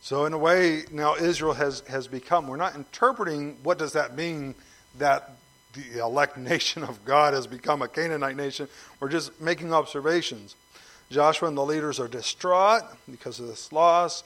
So, 0.00 0.26
in 0.26 0.34
a 0.34 0.38
way, 0.38 0.82
now 0.92 1.14
Israel 1.14 1.54
has, 1.54 1.80
has 1.88 2.08
become, 2.08 2.46
we're 2.46 2.56
not 2.56 2.74
interpreting 2.74 3.56
what 3.62 3.78
does 3.78 3.94
that 3.94 4.14
mean 4.14 4.54
that 4.98 5.30
the 5.72 6.00
elect 6.00 6.36
nation 6.36 6.82
of 6.82 7.04
God 7.04 7.32
has 7.32 7.46
become 7.46 7.80
a 7.80 7.88
Canaanite 7.88 8.36
nation. 8.36 8.68
We're 9.00 9.08
just 9.08 9.40
making 9.40 9.72
observations. 9.72 10.56
Joshua 11.10 11.48
and 11.48 11.56
the 11.56 11.64
leaders 11.64 12.00
are 12.00 12.08
distraught 12.08 12.82
because 13.10 13.40
of 13.40 13.46
this 13.46 13.72
loss. 13.72 14.24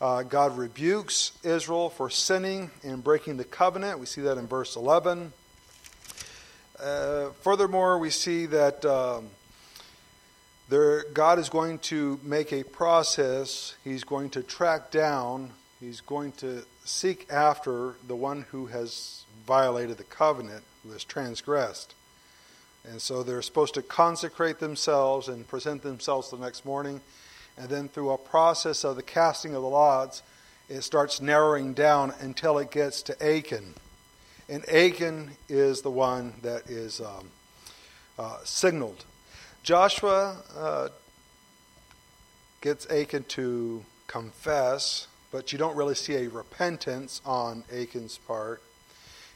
Uh, 0.00 0.22
God 0.22 0.56
rebukes 0.56 1.32
Israel 1.42 1.90
for 1.90 2.10
sinning 2.10 2.70
and 2.82 3.02
breaking 3.02 3.36
the 3.36 3.44
covenant. 3.44 3.98
We 3.98 4.06
see 4.06 4.22
that 4.22 4.38
in 4.38 4.46
verse 4.46 4.76
11. 4.76 5.32
Uh, 6.78 7.30
furthermore, 7.42 7.98
we 7.98 8.10
see 8.10 8.46
that 8.46 8.84
um, 8.84 9.28
there, 10.68 11.04
God 11.14 11.38
is 11.38 11.48
going 11.48 11.78
to 11.80 12.18
make 12.22 12.52
a 12.52 12.64
process. 12.64 13.76
He's 13.84 14.02
going 14.02 14.30
to 14.30 14.42
track 14.42 14.90
down, 14.90 15.50
he's 15.78 16.00
going 16.00 16.32
to 16.32 16.64
seek 16.84 17.30
after 17.30 17.94
the 18.06 18.16
one 18.16 18.46
who 18.50 18.66
has 18.66 19.24
violated 19.46 19.98
the 19.98 20.04
covenant, 20.04 20.64
who 20.82 20.90
has 20.92 21.04
transgressed. 21.04 21.94
And 22.88 23.00
so 23.00 23.22
they're 23.22 23.42
supposed 23.42 23.74
to 23.74 23.82
consecrate 23.82 24.58
themselves 24.58 25.28
and 25.28 25.46
present 25.48 25.82
themselves 25.82 26.30
the 26.30 26.36
next 26.36 26.64
morning. 26.64 27.00
And 27.56 27.68
then 27.68 27.88
through 27.88 28.10
a 28.10 28.18
process 28.18 28.84
of 28.84 28.96
the 28.96 29.02
casting 29.02 29.54
of 29.54 29.62
the 29.62 29.68
lots, 29.68 30.22
it 30.68 30.82
starts 30.82 31.20
narrowing 31.20 31.72
down 31.72 32.12
until 32.20 32.58
it 32.58 32.70
gets 32.70 33.02
to 33.02 33.22
Achan. 33.24 33.74
And 34.48 34.68
Achan 34.68 35.32
is 35.48 35.82
the 35.82 35.90
one 35.90 36.34
that 36.42 36.68
is 36.68 37.00
um, 37.00 37.30
uh, 38.18 38.38
signaled. 38.44 39.04
Joshua 39.62 40.36
uh, 40.56 40.88
gets 42.60 42.90
Achan 42.90 43.24
to 43.24 43.84
confess, 44.06 45.06
but 45.32 45.52
you 45.52 45.58
don't 45.58 45.76
really 45.76 45.94
see 45.94 46.16
a 46.16 46.28
repentance 46.28 47.22
on 47.24 47.64
Achan's 47.72 48.18
part. 48.18 48.62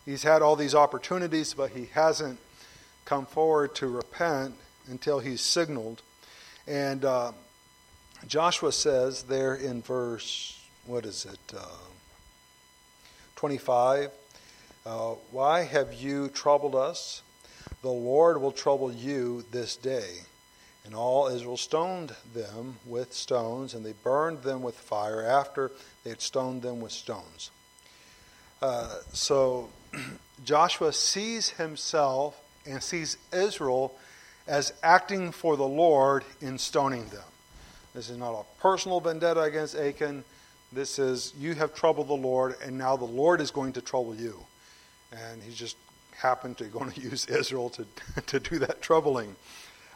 He's 0.05 0.23
had 0.23 0.43
all 0.43 0.57
these 0.57 0.75
opportunities, 0.75 1.55
but 1.55 1.71
he 1.71 1.87
hasn't 1.93 2.39
come 3.09 3.25
forward 3.25 3.75
to 3.75 3.87
repent 3.87 4.55
until 4.87 5.19
he's 5.19 5.41
signaled. 5.41 6.03
And 6.67 7.07
uh, 7.07 7.33
Joshua 8.27 8.71
says 8.71 9.23
there 9.23 9.55
in 9.55 9.81
verse, 9.81 10.63
what 10.85 11.07
is 11.07 11.25
it, 11.25 11.55
uh, 11.57 11.65
25, 13.37 14.11
uh, 14.85 15.15
Why 15.31 15.63
have 15.63 15.95
you 15.95 16.29
troubled 16.29 16.75
us? 16.75 17.23
The 17.81 17.89
Lord 17.89 18.43
will 18.43 18.53
trouble 18.53 18.93
you 18.93 19.43
this 19.53 19.77
day. 19.77 20.25
And 20.85 20.95
all 20.95 21.29
Israel 21.29 21.57
stoned 21.57 22.15
them 22.35 22.77
with 22.85 23.15
stones, 23.15 23.73
and 23.73 23.87
they 23.87 23.95
burned 24.05 24.43
them 24.43 24.61
with 24.61 24.75
fire 24.75 25.23
after 25.23 25.71
they 26.05 26.11
had 26.11 26.21
stoned 26.21 26.61
them 26.61 26.83
with 26.83 26.93
stones. 26.93 27.51
Uh, 28.61 28.97
so 29.15 29.71
Joshua 30.45 30.93
sees 30.93 31.51
himself 31.51 32.39
and 32.69 32.83
sees 32.83 33.17
Israel 33.33 33.97
as 34.47 34.73
acting 34.83 35.33
for 35.33 35.57
the 35.57 35.67
Lord 35.67 36.25
in 36.41 36.59
stoning 36.59 37.07
them. 37.09 37.25
This 37.95 38.11
is 38.11 38.17
not 38.17 38.33
a 38.33 38.61
personal 38.61 39.01
vendetta 39.01 39.43
against 39.43 39.77
Achan. 39.77 40.25
This 40.73 40.99
is, 40.99 41.33
you 41.39 41.55
have 41.55 41.75
troubled 41.75 42.09
the 42.09 42.15
Lord, 42.15 42.57
and 42.65 42.77
now 42.77 42.97
the 42.97 43.05
Lord 43.05 43.41
is 43.41 43.51
going 43.51 43.73
to 43.75 43.81
trouble 43.81 44.15
you. 44.15 44.39
And 45.13 45.43
he 45.43 45.53
just 45.53 45.77
happened 46.17 46.59
to 46.59 46.65
going 46.65 46.91
to 46.93 47.01
use 47.01 47.27
Israel 47.27 47.71
to, 47.71 47.87
to 48.27 48.41
do 48.41 48.59
that 48.61 48.83
troubling. 48.83 49.37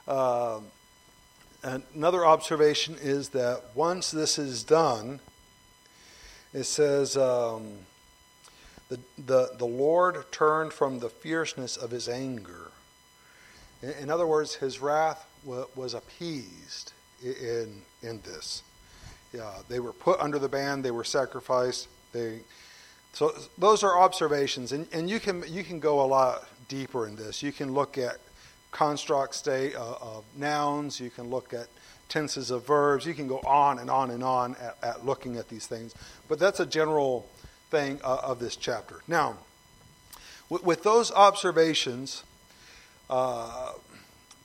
Uh, 0.09 0.61
another 1.63 2.27
observation 2.27 2.97
is 3.01 3.31
that 3.31 3.63
once 3.75 4.11
this 4.11 4.39
is 4.39 4.65
done, 4.65 5.21
it 6.53 6.65
says, 6.65 7.17
um, 7.17 7.73
the, 8.93 9.01
the, 9.23 9.51
the 9.59 9.67
Lord 9.67 10.31
turned 10.31 10.73
from 10.73 10.99
the 10.99 11.09
fierceness 11.09 11.77
of 11.77 11.91
his 11.91 12.09
anger. 12.09 12.71
In, 13.83 13.91
in 13.91 14.11
other 14.11 14.27
words, 14.27 14.57
his 14.57 14.81
wrath 14.81 15.27
w- 15.45 15.67
was 15.75 15.95
appeased 15.95 16.93
in, 17.23 17.83
in 18.03 18.21
this. 18.21 18.63
Yeah, 19.33 19.51
they 19.69 19.81
were 19.81 19.95
put 19.95 20.21
under 20.21 20.39
the 20.39 20.49
ban, 20.49 20.83
they 20.83 20.91
were 20.91 21.05
sacrificed. 21.05 21.89
They, 22.13 22.41
so 23.15 23.35
those 23.57 23.83
are 23.83 23.99
observations, 23.99 24.73
and, 24.73 24.87
and 24.93 25.09
you, 25.09 25.21
can, 25.21 25.43
you 25.49 25.65
can 25.65 25.81
go 25.81 26.05
a 26.05 26.07
lot 26.07 26.47
deeper 26.69 27.07
in 27.07 27.17
this. 27.17 27.43
You 27.43 27.53
can 27.53 27.73
look 27.73 27.97
at 27.97 28.19
construct 28.73 29.35
state 29.35 29.75
uh, 29.75 29.95
of 30.01 30.25
nouns, 30.37 31.01
you 31.01 31.09
can 31.09 31.31
look 31.31 31.55
at 31.55 31.69
tenses 32.11 32.51
of 32.51 32.67
verbs, 32.67 33.07
you 33.07 33.15
can 33.15 33.27
go 33.27 33.39
on 33.47 33.79
and 33.79 33.89
on 33.89 34.11
and 34.11 34.23
on 34.23 34.55
at, 34.57 34.77
at 34.83 35.07
looking 35.07 35.37
at 35.37 35.49
these 35.49 35.67
things. 35.67 35.95
But 36.29 36.39
that's 36.39 36.61
a 36.61 36.67
general 36.67 37.27
thing 37.73 37.99
uh, 38.05 38.19
of 38.23 38.39
this 38.39 38.55
chapter. 38.55 39.01
Now, 39.09 39.39
with, 40.51 40.83
those 40.83 41.11
observations, 41.11 42.23
uh, 43.09 43.73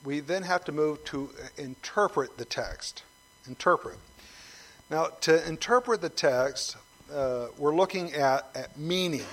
we 0.06 0.22
then 0.22 0.44
have 0.44 0.63
to 0.66 0.72
move 0.72 1.04
to 1.06 1.30
interpret 1.58 2.38
the 2.38 2.46
text. 2.46 3.04
Interpret. 3.46 3.98
Now, 4.90 5.08
to 5.22 5.46
interpret 5.46 6.00
the 6.00 6.10
text, 6.10 6.78
uh, 7.13 7.48
we're 7.58 7.76
looking 7.76 8.13
at, 8.13 8.48
at 8.56 8.80
meaning. 8.80 9.26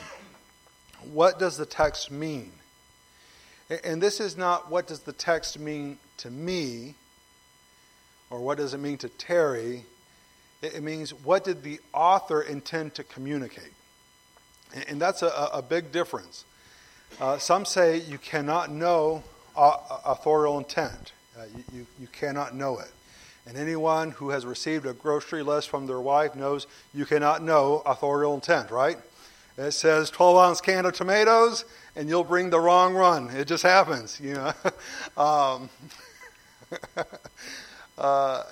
What 1.12 1.38
does 1.38 1.56
the 1.56 1.66
text 1.66 2.10
mean? 2.10 2.50
And 3.84 4.02
this 4.02 4.18
is 4.18 4.36
not 4.36 4.70
what 4.70 4.88
does 4.88 5.00
the 5.00 5.12
text 5.12 5.60
mean 5.60 5.98
to 6.18 6.30
me, 6.30 6.96
or 8.28 8.40
what 8.40 8.58
does 8.58 8.74
it 8.74 8.78
mean 8.78 8.98
to 8.98 9.08
Terry. 9.08 9.84
It 10.62 10.82
means 10.82 11.14
what 11.14 11.44
did 11.44 11.62
the 11.62 11.78
author 11.92 12.42
intend 12.42 12.94
to 12.96 13.04
communicate? 13.04 13.72
And 14.88 15.00
that's 15.00 15.22
a, 15.22 15.50
a 15.52 15.62
big 15.62 15.92
difference. 15.92 16.44
Uh, 17.20 17.38
some 17.38 17.64
say 17.64 17.98
you 17.98 18.18
cannot 18.18 18.70
know 18.70 19.22
uh, 19.56 19.76
authorial 20.04 20.58
intent, 20.58 21.12
uh, 21.38 21.44
you, 21.56 21.64
you, 21.72 21.86
you 22.00 22.06
cannot 22.08 22.54
know 22.54 22.78
it. 22.78 22.90
And 23.46 23.56
anyone 23.56 24.10
who 24.10 24.30
has 24.30 24.46
received 24.46 24.86
a 24.86 24.92
grocery 24.92 25.42
list 25.42 25.68
from 25.68 25.86
their 25.86 26.00
wife 26.00 26.34
knows 26.34 26.66
you 26.92 27.04
cannot 27.04 27.42
know 27.42 27.82
authorial 27.84 28.34
intent, 28.34 28.70
right? 28.70 28.98
It 29.56 29.72
says 29.72 30.10
12 30.10 30.36
ounce 30.36 30.60
can 30.60 30.86
of 30.86 30.94
tomatoes, 30.94 31.64
and 31.94 32.08
you'll 32.08 32.24
bring 32.24 32.50
the 32.50 32.58
wrong 32.58 32.94
one. 32.94 33.30
It 33.30 33.46
just 33.46 33.62
happens, 33.62 34.18
you 34.20 34.34
know. 34.34 34.52
um, 35.22 35.68
uh, 37.98 38.42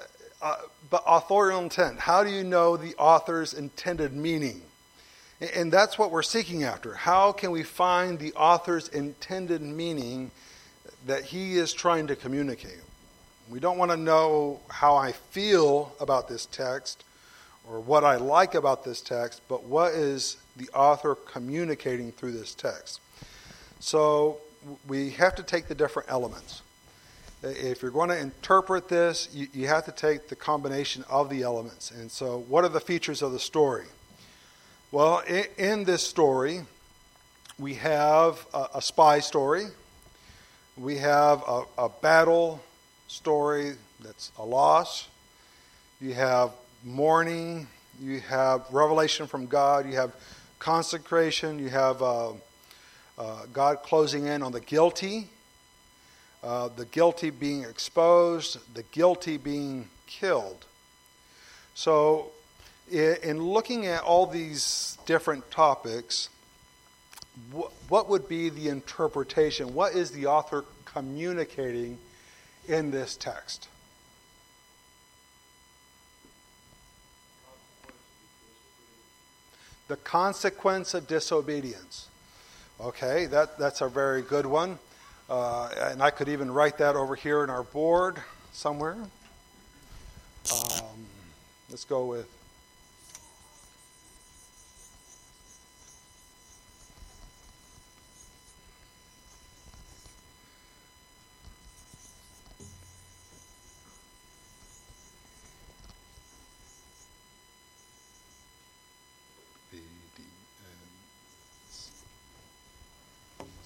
uh, 0.40 0.56
but 0.90 1.02
authorial 1.06 1.60
intent. 1.60 1.98
How 1.98 2.22
do 2.22 2.30
you 2.30 2.44
know 2.44 2.76
the 2.76 2.94
author's 2.96 3.54
intended 3.54 4.12
meaning? 4.12 4.62
And 5.42 5.72
that's 5.72 5.98
what 5.98 6.12
we're 6.12 6.22
seeking 6.22 6.62
after. 6.62 6.94
How 6.94 7.32
can 7.32 7.50
we 7.50 7.64
find 7.64 8.18
the 8.18 8.32
author's 8.34 8.86
intended 8.88 9.60
meaning 9.60 10.30
that 11.06 11.24
he 11.24 11.56
is 11.56 11.72
trying 11.72 12.06
to 12.06 12.16
communicate? 12.16 12.80
We 13.50 13.58
don't 13.58 13.76
want 13.76 13.90
to 13.90 13.96
know 13.96 14.60
how 14.70 14.94
I 14.94 15.10
feel 15.12 15.94
about 15.98 16.28
this 16.28 16.46
text 16.46 17.02
or 17.68 17.80
what 17.80 18.04
I 18.04 18.16
like 18.16 18.54
about 18.54 18.84
this 18.84 19.00
text, 19.00 19.42
but 19.48 19.64
what 19.64 19.94
is 19.94 20.36
the 20.56 20.68
author 20.74 21.16
communicating 21.16 22.12
through 22.12 22.32
this 22.32 22.54
text? 22.54 23.00
So 23.80 24.38
we 24.86 25.10
have 25.10 25.34
to 25.36 25.42
take 25.42 25.66
the 25.66 25.74
different 25.74 26.08
elements. 26.08 26.62
If 27.42 27.82
you're 27.82 27.90
going 27.90 28.10
to 28.10 28.18
interpret 28.18 28.88
this, 28.88 29.28
you, 29.32 29.48
you 29.52 29.66
have 29.66 29.84
to 29.86 29.92
take 29.92 30.28
the 30.28 30.36
combination 30.36 31.04
of 31.10 31.28
the 31.28 31.42
elements. 31.42 31.90
And 31.90 32.08
so, 32.08 32.38
what 32.38 32.62
are 32.62 32.68
the 32.68 32.80
features 32.80 33.20
of 33.20 33.32
the 33.32 33.40
story? 33.40 33.86
Well, 34.92 35.22
in, 35.56 35.84
this 35.84 36.06
story, 36.06 36.60
we 37.58 37.72
have 37.76 38.46
a, 38.52 38.82
spy 38.82 39.20
story, 39.20 39.68
we 40.76 40.98
have 40.98 41.42
a, 41.48 41.62
a 41.78 41.88
battle 41.88 42.60
story 43.08 43.72
that's 44.00 44.32
a 44.38 44.44
loss, 44.44 45.08
you 45.98 46.12
have 46.12 46.50
mourning, 46.84 47.68
you 48.02 48.20
have 48.20 48.66
revelation 48.70 49.26
from 49.26 49.46
God, 49.46 49.86
you 49.86 49.96
have 49.96 50.12
consecration, 50.58 51.58
you 51.58 51.70
have 51.70 52.02
uh, 52.02 52.32
uh, 53.16 53.46
God 53.50 53.82
closing 53.82 54.26
in 54.26 54.42
on 54.42 54.52
the 54.52 54.60
guilty, 54.60 55.28
uh, 56.42 56.68
the 56.68 56.84
guilty 56.84 57.30
being 57.30 57.62
exposed, 57.62 58.58
the 58.74 58.82
guilty 58.82 59.38
being 59.38 59.88
killed. 60.06 60.66
So, 61.74 62.32
in 62.90 63.42
looking 63.42 63.86
at 63.86 64.02
all 64.02 64.26
these 64.26 64.98
different 65.06 65.50
topics, 65.50 66.28
what 67.88 68.08
would 68.08 68.28
be 68.28 68.48
the 68.48 68.68
interpretation? 68.68 69.74
What 69.74 69.94
is 69.94 70.10
the 70.10 70.26
author 70.26 70.64
communicating 70.84 71.98
in 72.68 72.90
this 72.90 73.16
text? 73.16 73.68
The 79.88 79.96
consequence 79.96 80.94
of 80.94 81.06
disobedience. 81.06 82.08
Okay, 82.80 83.26
that, 83.26 83.58
that's 83.58 83.80
a 83.80 83.88
very 83.88 84.22
good 84.22 84.46
one. 84.46 84.78
Uh, 85.30 85.70
and 85.90 86.02
I 86.02 86.10
could 86.10 86.28
even 86.28 86.50
write 86.50 86.78
that 86.78 86.96
over 86.96 87.14
here 87.14 87.44
in 87.44 87.50
our 87.50 87.62
board 87.62 88.16
somewhere. 88.52 88.96
Um, 90.52 91.06
let's 91.70 91.84
go 91.84 92.06
with 92.06 92.28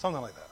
Something 0.06 0.22
like 0.22 0.36
that. 0.36 0.50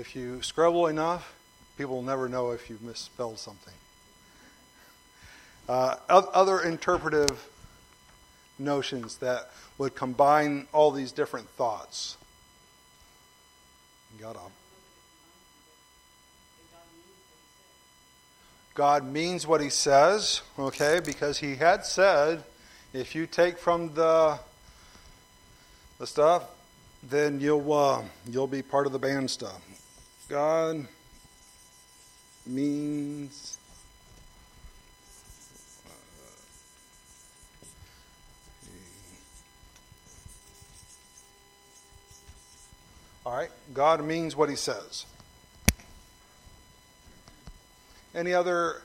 If 0.00 0.16
you 0.16 0.40
scribble 0.40 0.86
enough, 0.86 1.34
people 1.76 1.96
will 1.96 2.02
never 2.02 2.26
know 2.26 2.52
if 2.52 2.70
you've 2.70 2.80
misspelled 2.80 3.38
something. 3.38 3.74
Uh, 5.68 5.96
other 6.08 6.60
interpretive 6.60 7.46
notions 8.58 9.18
that 9.18 9.50
would 9.76 9.94
combine 9.94 10.68
all 10.72 10.90
these 10.90 11.12
different 11.12 11.50
thoughts. 11.50 12.16
God, 14.18 14.38
God 18.74 19.04
means 19.04 19.46
what 19.46 19.60
he 19.60 19.68
says, 19.68 20.40
okay, 20.58 20.98
because 21.04 21.36
he 21.36 21.56
had 21.56 21.84
said, 21.84 22.42
if 22.94 23.14
you 23.14 23.26
take 23.26 23.58
from 23.58 23.92
the, 23.92 24.38
the 25.98 26.06
stuff, 26.06 26.44
then 27.08 27.40
you'll 27.40 27.72
uh, 27.72 28.02
you'll 28.28 28.46
be 28.46 28.62
part 28.62 28.86
of 28.86 28.92
the 28.92 28.98
band 28.98 29.30
stuff. 29.30 29.60
God 30.28 30.86
means 32.46 33.58
All 43.26 43.32
right, 43.32 43.48
God 43.72 44.04
means 44.04 44.36
what 44.36 44.50
he 44.50 44.56
says. 44.56 45.06
Any 48.14 48.34
other 48.34 48.82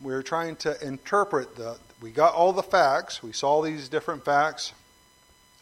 we're 0.00 0.22
trying 0.22 0.56
to 0.56 0.82
interpret 0.84 1.56
the 1.56 1.78
we 2.00 2.10
got 2.10 2.34
all 2.34 2.52
the 2.52 2.62
facts, 2.62 3.22
we 3.22 3.32
saw 3.32 3.62
these 3.62 3.88
different 3.88 4.24
facts. 4.24 4.72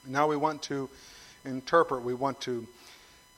Now 0.06 0.28
we 0.28 0.36
want 0.36 0.62
to 0.62 0.88
interpret, 1.44 2.02
we 2.02 2.14
want 2.14 2.40
to 2.42 2.66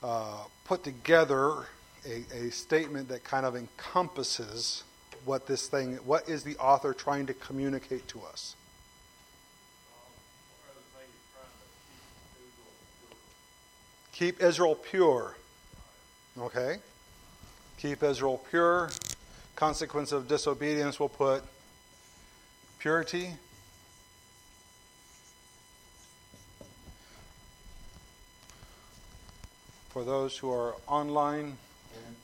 uh, 0.01 0.43
put 0.65 0.83
together 0.83 1.67
a, 2.05 2.23
a 2.33 2.51
statement 2.51 3.07
that 3.09 3.23
kind 3.23 3.45
of 3.45 3.55
encompasses 3.55 4.83
what 5.25 5.47
this 5.47 5.67
thing, 5.67 5.95
what 6.05 6.27
is 6.27 6.43
the 6.43 6.57
author 6.57 6.93
trying 6.93 7.25
to 7.27 7.33
communicate 7.33 8.07
to 8.09 8.21
us. 8.21 8.55
Keep 14.13 14.43
Israel 14.43 14.75
pure. 14.75 15.35
Okay? 16.39 16.77
Keep 17.77 18.03
Israel 18.03 18.41
pure. 18.49 18.89
Consequence 19.55 20.11
of 20.11 20.27
disobedience 20.27 20.99
will 20.99 21.09
put 21.09 21.43
purity. 22.79 23.31
For 29.93 30.03
those 30.03 30.35
who 30.35 30.51
are 30.51 30.73
online, 30.87 31.55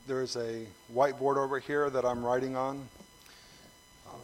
there's 0.08 0.36
a 0.36 0.65
whiteboard 0.91 1.38
over 1.38 1.60
here 1.60 1.88
that 1.91 2.03
I'm 2.03 2.25
writing 2.25 2.55
on. 2.55 2.89
Um, 4.08 4.15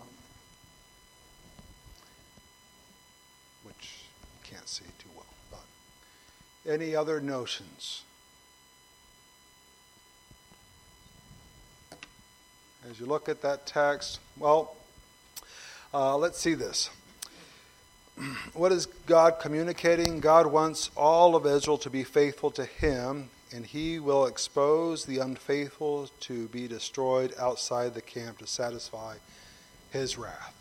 which 3.63 3.99
can't 4.49 4.67
see 4.67 4.86
too 4.97 5.10
well. 5.15 5.27
But 5.51 6.73
any 6.73 6.95
other 6.95 7.21
notions? 7.21 8.01
As 12.89 12.99
you 12.99 13.05
look 13.05 13.29
at 13.29 13.43
that 13.43 13.67
text, 13.67 14.21
well, 14.39 14.75
uh, 15.93 16.17
let's 16.17 16.39
see 16.39 16.55
this. 16.55 16.89
What 18.55 18.71
is 18.71 18.88
God 19.05 19.39
communicating? 19.39 20.19
God 20.19 20.47
wants 20.47 20.89
all 20.95 21.36
of 21.36 21.45
Israel 21.45 21.77
to 21.79 21.91
be 21.91 22.03
faithful 22.03 22.49
to 22.51 22.65
Him 22.65 23.29
and 23.56 23.65
he 23.65 24.00
will 24.00 24.26
expose 24.26 25.06
the 25.06 25.20
unfaithful 25.20 26.10
to 26.20 26.48
be 26.50 26.68
destroyed 26.68 27.34
outside 27.39 27.94
the 27.94 28.02
camp 28.02 28.39
to 28.39 28.46
satisfy 28.48 29.15
his 29.91 30.18
wrath. 30.18 30.54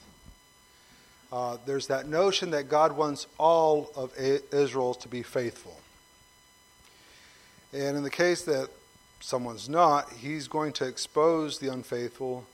Uh, 1.32 1.56
there's 1.66 1.88
that 1.88 2.06
notion 2.06 2.50
that 2.50 2.68
God 2.68 2.96
wants 2.96 3.26
all 3.36 3.90
of 3.96 4.16
Israel 4.16 4.94
to 4.94 5.08
be 5.08 5.24
faithful. 5.24 5.76
And 7.72 7.96
in 7.96 8.04
the 8.04 8.10
case 8.10 8.42
that 8.42 8.68
someone's 9.18 9.68
not, 9.68 10.12
he's 10.12 10.46
going 10.46 10.72
to 10.74 10.86
expose 10.86 11.58
the 11.58 11.72
unfaithful 11.72 12.46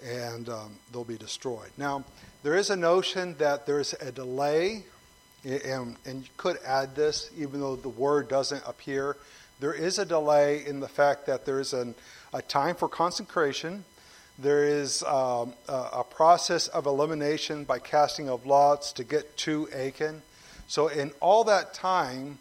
and 0.00 0.48
um, 0.48 0.76
they'll 0.92 1.02
be 1.02 1.18
destroyed. 1.18 1.70
Now, 1.76 2.04
there 2.44 2.54
is 2.54 2.70
a 2.70 2.76
notion 2.76 3.34
that 3.38 3.66
there's 3.66 3.92
a 3.94 4.12
delay, 4.12 4.84
and, 5.42 5.96
and 6.04 6.22
you 6.22 6.28
could 6.36 6.58
add 6.64 6.94
this 6.94 7.30
even 7.36 7.58
though 7.58 7.74
the 7.74 7.88
word 7.88 8.28
doesn't 8.28 8.62
appear 8.66 9.16
there 9.60 9.72
is 9.72 9.98
a 9.98 10.04
delay 10.04 10.64
in 10.64 10.80
the 10.80 10.88
fact 10.88 11.26
that 11.26 11.44
there 11.44 11.60
is 11.60 11.72
an, 11.72 11.94
a 12.32 12.42
time 12.42 12.74
for 12.74 12.88
consecration. 12.88 13.84
There 14.38 14.64
is 14.64 15.02
um, 15.04 15.54
a, 15.68 15.88
a, 15.92 16.04
process 16.04 16.66
of 16.68 16.86
elimination 16.86 17.64
by 17.64 17.78
casting 17.78 18.28
of 18.28 18.46
lots 18.46 18.92
to 18.94 19.04
get 19.04 19.36
to 19.38 19.68
Achan. 19.70 20.22
So, 20.66 20.88
in 20.88 21.12
all 21.20 21.44
that 21.44 21.72
time, 21.72 22.38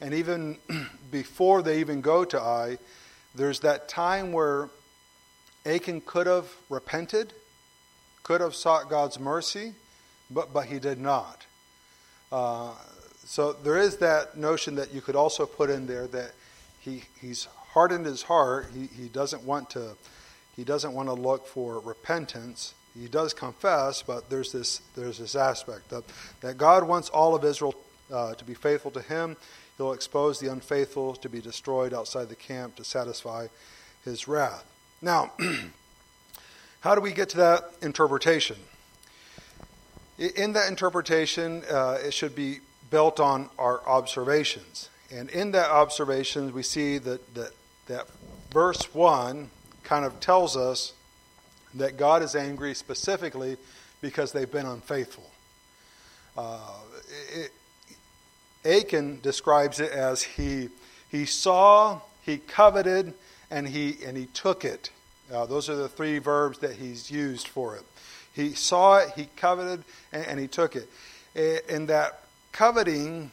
and 0.00 0.14
even 0.14 0.58
before 1.10 1.62
they 1.62 1.80
even 1.80 2.00
go 2.00 2.24
to 2.24 2.40
Ai, 2.40 2.78
there's 3.34 3.60
that 3.60 3.88
time 3.88 4.32
where 4.32 4.70
Achan 5.66 6.02
could 6.02 6.26
have 6.26 6.48
repented, 6.70 7.34
could 8.22 8.40
have 8.40 8.54
sought 8.54 8.88
God's 8.88 9.20
mercy, 9.20 9.74
but, 10.30 10.52
but 10.52 10.66
he 10.66 10.78
did 10.78 10.98
not. 10.98 11.44
Uh, 12.32 12.72
so 13.24 13.52
there 13.52 13.76
is 13.76 13.98
that 13.98 14.36
notion 14.36 14.76
that 14.76 14.94
you 14.94 15.00
could 15.00 15.16
also 15.16 15.44
put 15.44 15.68
in 15.68 15.86
there 15.86 16.06
that 16.08 16.32
he, 16.86 17.02
he's 17.20 17.48
hardened 17.72 18.06
his 18.06 18.22
heart. 18.22 18.68
He, 18.72 18.86
he 18.86 19.08
doesn't 19.08 19.42
want 19.42 19.70
to, 19.70 19.96
he 20.54 20.64
doesn't 20.64 20.92
want 20.94 21.08
to 21.08 21.12
look 21.12 21.46
for 21.46 21.80
repentance. 21.80 22.74
He 22.98 23.08
does 23.08 23.34
confess, 23.34 24.00
but 24.00 24.30
there's 24.30 24.52
this, 24.52 24.80
there's 24.94 25.18
this 25.18 25.34
aspect 25.34 25.92
of, 25.92 26.04
that 26.40 26.56
God 26.56 26.84
wants 26.84 27.10
all 27.10 27.34
of 27.34 27.44
Israel 27.44 27.74
uh, 28.10 28.34
to 28.34 28.44
be 28.44 28.54
faithful 28.54 28.90
to 28.92 29.02
him. 29.02 29.36
He'll 29.76 29.92
expose 29.92 30.40
the 30.40 30.50
unfaithful 30.50 31.16
to 31.16 31.28
be 31.28 31.40
destroyed 31.40 31.92
outside 31.92 32.30
the 32.30 32.36
camp 32.36 32.76
to 32.76 32.84
satisfy 32.84 33.48
his 34.04 34.26
wrath. 34.26 34.64
Now, 35.02 35.32
how 36.80 36.94
do 36.94 37.02
we 37.02 37.12
get 37.12 37.28
to 37.30 37.36
that 37.38 37.72
interpretation? 37.82 38.56
In 40.18 40.54
that 40.54 40.68
interpretation, 40.68 41.62
uh, 41.70 41.98
it 42.02 42.14
should 42.14 42.34
be 42.34 42.60
built 42.88 43.20
on 43.20 43.50
our 43.58 43.86
observations. 43.86 44.88
And 45.10 45.30
in 45.30 45.52
that 45.52 45.70
observation, 45.70 46.52
we 46.52 46.62
see 46.62 46.98
that, 46.98 47.34
that, 47.34 47.50
that 47.86 48.06
verse 48.52 48.92
1 48.94 49.50
kind 49.84 50.04
of 50.04 50.18
tells 50.20 50.56
us 50.56 50.92
that 51.74 51.96
God 51.96 52.22
is 52.22 52.34
angry 52.34 52.74
specifically 52.74 53.56
because 54.00 54.32
they've 54.32 54.50
been 54.50 54.66
unfaithful. 54.66 55.30
Uh, 56.36 56.58
it, 57.32 57.52
Achan 58.64 59.20
describes 59.22 59.78
it 59.78 59.92
as 59.92 60.22
he, 60.22 60.68
he 61.08 61.24
saw, 61.24 62.00
he 62.22 62.38
coveted, 62.38 63.14
and 63.50 63.68
he, 63.68 63.96
and 64.04 64.16
he 64.16 64.26
took 64.26 64.64
it. 64.64 64.90
Uh, 65.32 65.46
those 65.46 65.70
are 65.70 65.76
the 65.76 65.88
three 65.88 66.18
verbs 66.18 66.58
that 66.58 66.72
he's 66.72 67.10
used 67.10 67.46
for 67.46 67.76
it. 67.76 67.82
He 68.32 68.54
saw 68.54 68.98
it, 68.98 69.10
he 69.16 69.28
coveted, 69.36 69.84
and, 70.12 70.26
and 70.26 70.40
he 70.40 70.48
took 70.48 70.74
it. 70.76 70.90
And 71.70 71.88
that 71.88 72.24
coveting 72.52 73.30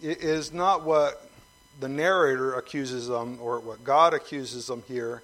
is 0.00 0.52
not 0.52 0.84
what 0.84 1.28
the 1.80 1.88
narrator 1.88 2.54
accuses 2.54 3.08
them 3.08 3.38
or 3.40 3.60
what 3.60 3.84
God 3.84 4.14
accuses 4.14 4.66
them 4.66 4.82
here. 4.88 5.22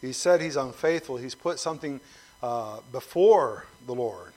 He 0.00 0.12
said 0.12 0.40
he's 0.40 0.56
unfaithful. 0.56 1.16
He's 1.16 1.34
put 1.34 1.58
something 1.58 2.00
uh, 2.42 2.80
before 2.90 3.66
the 3.86 3.94
Lord. 3.94 4.32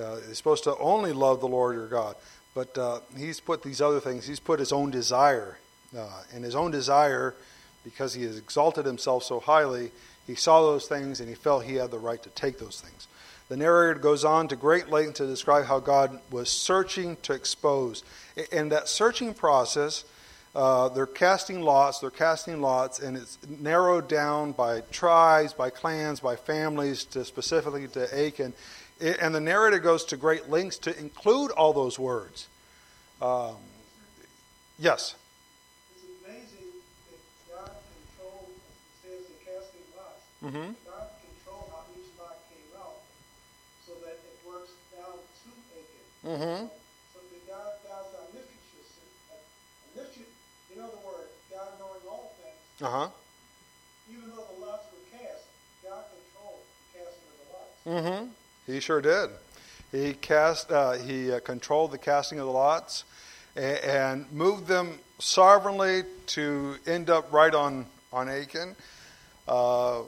Uh, 0.00 0.16
he's 0.26 0.36
supposed 0.36 0.64
to 0.64 0.76
only 0.78 1.12
love 1.12 1.40
the 1.40 1.48
Lord 1.48 1.74
your 1.74 1.88
God. 1.88 2.16
But 2.54 2.76
uh, 2.78 3.00
he's 3.16 3.40
put 3.40 3.62
these 3.62 3.80
other 3.80 4.00
things. 4.00 4.26
He's 4.26 4.40
put 4.40 4.58
his 4.58 4.72
own 4.72 4.90
desire. 4.90 5.58
Uh, 5.96 6.22
and 6.32 6.44
his 6.44 6.54
own 6.54 6.70
desire, 6.70 7.34
because 7.84 8.14
he 8.14 8.22
has 8.22 8.38
exalted 8.38 8.86
himself 8.86 9.24
so 9.24 9.40
highly, 9.40 9.90
he 10.26 10.34
saw 10.34 10.62
those 10.62 10.86
things 10.86 11.18
and 11.20 11.28
he 11.28 11.34
felt 11.34 11.64
he 11.64 11.74
had 11.74 11.90
the 11.90 11.98
right 11.98 12.22
to 12.22 12.28
take 12.30 12.58
those 12.58 12.80
things. 12.80 13.08
The 13.50 13.56
narrator 13.56 13.98
goes 13.98 14.24
on 14.24 14.46
to 14.48 14.56
great 14.56 14.90
length 14.90 15.14
to 15.14 15.26
describe 15.26 15.64
how 15.64 15.80
God 15.80 16.20
was 16.30 16.48
searching 16.48 17.16
to 17.22 17.32
expose. 17.32 18.04
In 18.52 18.68
that 18.68 18.86
searching 18.86 19.34
process, 19.34 20.04
uh, 20.54 20.88
they're 20.90 21.04
casting 21.04 21.60
lots, 21.60 21.98
they're 21.98 22.10
casting 22.10 22.60
lots, 22.60 23.00
and 23.00 23.16
it's 23.16 23.38
narrowed 23.48 24.08
down 24.08 24.52
by 24.52 24.82
tribes, 24.92 25.52
by 25.52 25.68
clans, 25.68 26.20
by 26.20 26.36
families, 26.36 27.02
to 27.06 27.24
specifically 27.24 27.88
to 27.88 28.26
Achan. 28.26 28.52
And 29.00 29.34
the 29.34 29.40
narrator 29.40 29.80
goes 29.80 30.04
to 30.06 30.16
great 30.16 30.48
lengths 30.48 30.78
to 30.78 30.96
include 30.96 31.50
all 31.50 31.72
those 31.72 31.98
words. 31.98 32.46
Um, 33.20 33.56
yes. 34.78 35.16
It's 35.96 36.04
amazing 36.24 36.68
that 37.10 37.52
God 37.52 37.70
controlled, 38.16 38.50
says, 39.02 39.26
the 39.26 39.44
casting 39.44 39.82
lots. 39.96 40.22
Mm-hmm. 40.56 40.89
Mm-hmm. 46.30 46.66
So 47.12 47.18
the 47.32 47.50
God, 47.50 47.72
God's 47.88 48.14
omniscience, 48.22 49.00
omniscient, 49.90 50.26
in 50.72 50.80
other 50.80 50.92
words, 51.04 51.32
God 51.50 51.68
knowing 51.80 52.00
all 52.08 52.36
things. 52.40 52.54
Uh 52.80 52.88
huh. 52.88 53.08
Even 54.08 54.30
though 54.30 54.44
the 54.54 54.64
lots 54.64 54.86
were 54.92 55.18
cast, 55.18 55.46
God 55.82 56.04
controlled 56.14 56.60
the 56.92 56.98
casting 56.98 57.26
of 57.26 57.36
the 57.42 57.98
lots. 57.98 58.06
Mm-hmm. 58.06 58.72
He 58.72 58.78
sure 58.78 59.00
did. 59.00 59.30
He 59.90 60.12
cast. 60.12 60.70
Uh, 60.70 60.92
he 60.92 61.32
uh, 61.32 61.40
controlled 61.40 61.90
the 61.90 61.98
casting 61.98 62.38
of 62.38 62.46
the 62.46 62.52
lots, 62.52 63.02
and, 63.56 63.78
and 63.78 64.32
moved 64.32 64.68
them 64.68 65.00
sovereignly 65.18 66.04
to 66.26 66.76
end 66.86 67.10
up 67.10 67.32
right 67.32 67.52
on 67.52 67.86
on 68.12 68.28
Achan, 68.28 68.76
uh, 69.48 70.02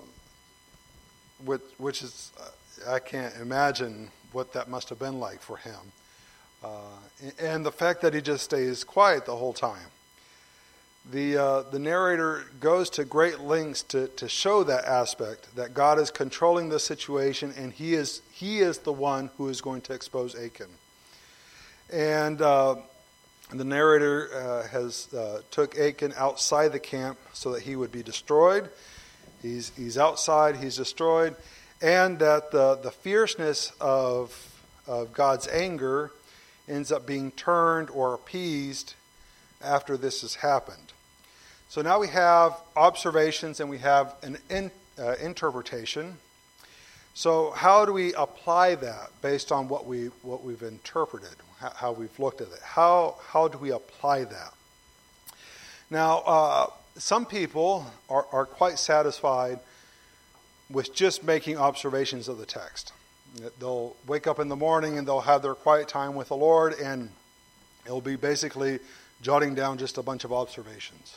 which, 1.44 1.62
which 1.78 2.02
is 2.02 2.30
uh, 2.40 2.92
I 2.92 3.00
can't 3.00 3.34
imagine 3.40 4.08
what 4.30 4.52
that 4.52 4.68
must 4.68 4.88
have 4.88 5.00
been 5.00 5.18
like 5.18 5.40
for 5.40 5.56
him. 5.56 5.80
Uh, 6.62 6.68
and 7.38 7.64
the 7.64 7.72
fact 7.72 8.02
that 8.02 8.14
he 8.14 8.20
just 8.20 8.44
stays 8.44 8.84
quiet 8.84 9.26
the 9.26 9.36
whole 9.36 9.52
time. 9.52 9.86
The, 11.10 11.36
uh, 11.36 11.62
the 11.62 11.80
narrator 11.80 12.44
goes 12.60 12.88
to 12.90 13.04
great 13.04 13.40
lengths 13.40 13.82
to, 13.84 14.06
to 14.08 14.28
show 14.28 14.62
that 14.64 14.84
aspect 14.84 15.54
that 15.56 15.74
God 15.74 15.98
is 15.98 16.12
controlling 16.12 16.68
the 16.68 16.78
situation 16.78 17.52
and 17.56 17.72
he 17.72 17.94
is, 17.94 18.22
he 18.32 18.60
is 18.60 18.78
the 18.78 18.92
one 18.92 19.30
who 19.36 19.48
is 19.48 19.60
going 19.60 19.80
to 19.82 19.94
expose 19.94 20.36
Achan. 20.36 20.68
And 21.92 22.40
uh, 22.40 22.76
the 23.50 23.64
narrator 23.64 24.30
uh, 24.32 24.68
has 24.68 25.12
uh, 25.12 25.42
took 25.50 25.76
Achan 25.76 26.14
outside 26.16 26.68
the 26.72 26.80
camp 26.80 27.18
so 27.32 27.52
that 27.52 27.62
he 27.62 27.74
would 27.74 27.90
be 27.90 28.04
destroyed. 28.04 28.70
He's, 29.42 29.72
he's 29.76 29.98
outside, 29.98 30.56
he's 30.56 30.76
destroyed, 30.76 31.34
and 31.80 32.20
that 32.20 32.52
the, 32.52 32.76
the 32.76 32.92
fierceness 32.92 33.72
of, 33.80 34.32
of 34.86 35.12
God's 35.12 35.48
anger 35.48 36.12
ends 36.68 36.92
up 36.92 37.06
being 37.06 37.30
turned 37.32 37.90
or 37.90 38.14
appeased 38.14 38.94
after 39.62 39.96
this 39.96 40.22
has 40.22 40.36
happened. 40.36 40.92
So 41.68 41.82
now 41.82 41.98
we 41.98 42.08
have 42.08 42.60
observations 42.76 43.60
and 43.60 43.70
we 43.70 43.78
have 43.78 44.14
an 44.22 44.38
in, 44.50 44.70
uh, 44.98 45.14
interpretation. 45.22 46.18
So 47.14 47.50
how 47.50 47.84
do 47.84 47.92
we 47.92 48.14
apply 48.14 48.74
that 48.76 49.10
based 49.20 49.52
on 49.52 49.68
what 49.68 49.86
we 49.86 50.06
what 50.22 50.44
we've 50.44 50.62
interpreted, 50.62 51.36
how, 51.58 51.92
we've 51.92 52.18
looked 52.18 52.40
at 52.40 52.48
it? 52.48 52.60
How 52.62 53.16
how 53.26 53.48
do 53.48 53.58
we 53.58 53.70
apply 53.70 54.24
that? 54.24 54.54
Now, 55.90 56.18
uh, 56.20 56.66
some 56.96 57.26
people 57.26 57.86
are, 58.08 58.26
are 58.32 58.46
quite 58.46 58.78
satisfied 58.78 59.60
with 60.70 60.94
just 60.94 61.22
making 61.22 61.58
observations 61.58 62.28
of 62.28 62.38
the 62.38 62.46
text. 62.46 62.92
They'll 63.58 63.96
wake 64.06 64.26
up 64.26 64.38
in 64.38 64.48
the 64.48 64.56
morning 64.56 64.98
and 64.98 65.06
they'll 65.06 65.20
have 65.20 65.42
their 65.42 65.54
quiet 65.54 65.88
time 65.88 66.14
with 66.14 66.28
the 66.28 66.36
Lord, 66.36 66.74
and 66.74 67.10
it'll 67.86 68.00
be 68.00 68.16
basically 68.16 68.78
jotting 69.22 69.54
down 69.54 69.78
just 69.78 69.98
a 69.98 70.02
bunch 70.02 70.24
of 70.24 70.32
observations. 70.32 71.16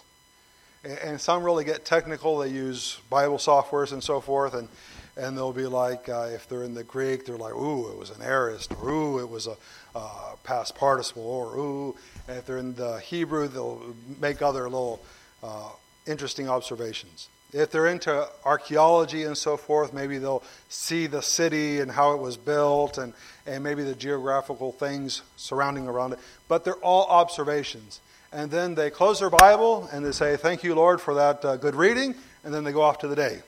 And 0.84 1.20
some 1.20 1.44
really 1.44 1.64
get 1.64 1.84
technical. 1.84 2.38
They 2.38 2.50
use 2.50 3.00
Bible 3.10 3.38
softwares 3.38 3.92
and 3.92 4.04
so 4.04 4.22
forth, 4.22 4.54
and 4.54 4.70
and 5.18 5.38
they'll 5.38 5.54
be 5.54 5.66
like, 5.66 6.10
uh, 6.10 6.28
if 6.34 6.48
they're 6.48 6.64
in 6.64 6.74
the 6.74 6.84
Greek, 6.84 7.26
they're 7.26 7.38
like, 7.38 7.54
ooh, 7.54 7.90
it 7.90 7.98
was 7.98 8.10
an 8.10 8.22
aorist, 8.22 8.74
or 8.82 8.90
ooh, 8.90 9.20
it 9.20 9.30
was 9.30 9.48
a 9.48 9.56
uh, 9.96 10.36
past 10.44 10.76
participle, 10.76 11.24
or 11.24 11.56
ooh. 11.58 11.96
And 12.28 12.38
if 12.38 12.46
they're 12.46 12.58
in 12.58 12.76
the 12.76 13.00
Hebrew, 13.00 13.48
they'll 13.48 13.96
make 14.20 14.42
other 14.42 14.64
little 14.64 15.02
uh, 15.42 15.70
interesting 16.06 16.50
observations. 16.50 17.30
If 17.56 17.72
they're 17.72 17.88
into 17.88 18.28
archaeology 18.44 19.24
and 19.24 19.38
so 19.38 19.56
forth, 19.56 19.94
maybe 19.94 20.18
they'll 20.18 20.44
see 20.68 21.08
the 21.08 21.22
city 21.22 21.80
and 21.80 21.90
how 21.90 22.12
it 22.12 22.20
was 22.20 22.36
built 22.36 22.98
and, 22.98 23.14
and 23.48 23.64
maybe 23.64 23.84
the 23.84 23.96
geographical 23.96 24.74
things 24.74 25.22
surrounding 25.38 25.88
around 25.88 26.12
it. 26.12 26.20
But 26.50 26.66
they're 26.66 26.74
all 26.76 27.06
observations. 27.06 28.02
And 28.34 28.52
then 28.52 28.76
they 28.76 28.90
close 28.90 29.22
their 29.22 29.30
Bible 29.30 29.88
and 29.94 30.06
they 30.06 30.12
say, 30.12 30.36
Thank 30.36 30.66
you, 30.66 30.76
Lord, 30.76 31.00
for 31.00 31.14
that 31.14 31.46
uh, 31.46 31.56
good 31.56 31.76
reading. 31.76 32.16
And 32.44 32.54
then 32.54 32.66
they 32.66 32.74
go 32.74 32.82
off 32.82 33.00
to 33.00 33.08
the 33.08 33.16
day. 33.16 33.40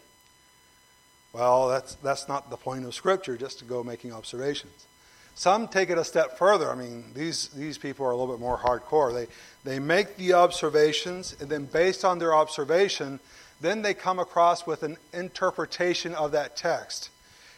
Well, 1.34 1.68
that's, 1.68 1.96
that's 1.96 2.30
not 2.30 2.50
the 2.50 2.56
point 2.56 2.86
of 2.86 2.96
Scripture, 2.96 3.36
just 3.36 3.60
to 3.60 3.66
go 3.66 3.84
making 3.84 4.14
observations. 4.14 4.88
Some 5.36 5.68
take 5.68 5.90
it 5.90 5.98
a 5.98 6.06
step 6.06 6.38
further. 6.38 6.72
I 6.72 6.76
mean, 6.76 7.12
these, 7.14 7.50
these 7.50 7.78
people 7.78 8.06
are 8.06 8.12
a 8.12 8.16
little 8.16 8.34
bit 8.34 8.40
more 8.40 8.58
hardcore. 8.58 9.14
They, 9.14 9.28
they 9.70 9.80
make 9.80 10.16
the 10.16 10.34
observations, 10.34 11.36
and 11.42 11.50
then 11.50 11.66
based 11.66 12.06
on 12.06 12.20
their 12.20 12.34
observation, 12.34 13.20
then 13.60 13.82
they 13.82 13.94
come 13.94 14.20
across 14.20 14.68
with 14.68 14.84
an 14.84 14.98
interpretation 15.14 16.14
of 16.14 16.32
that 16.32 16.56
text. 16.56 17.10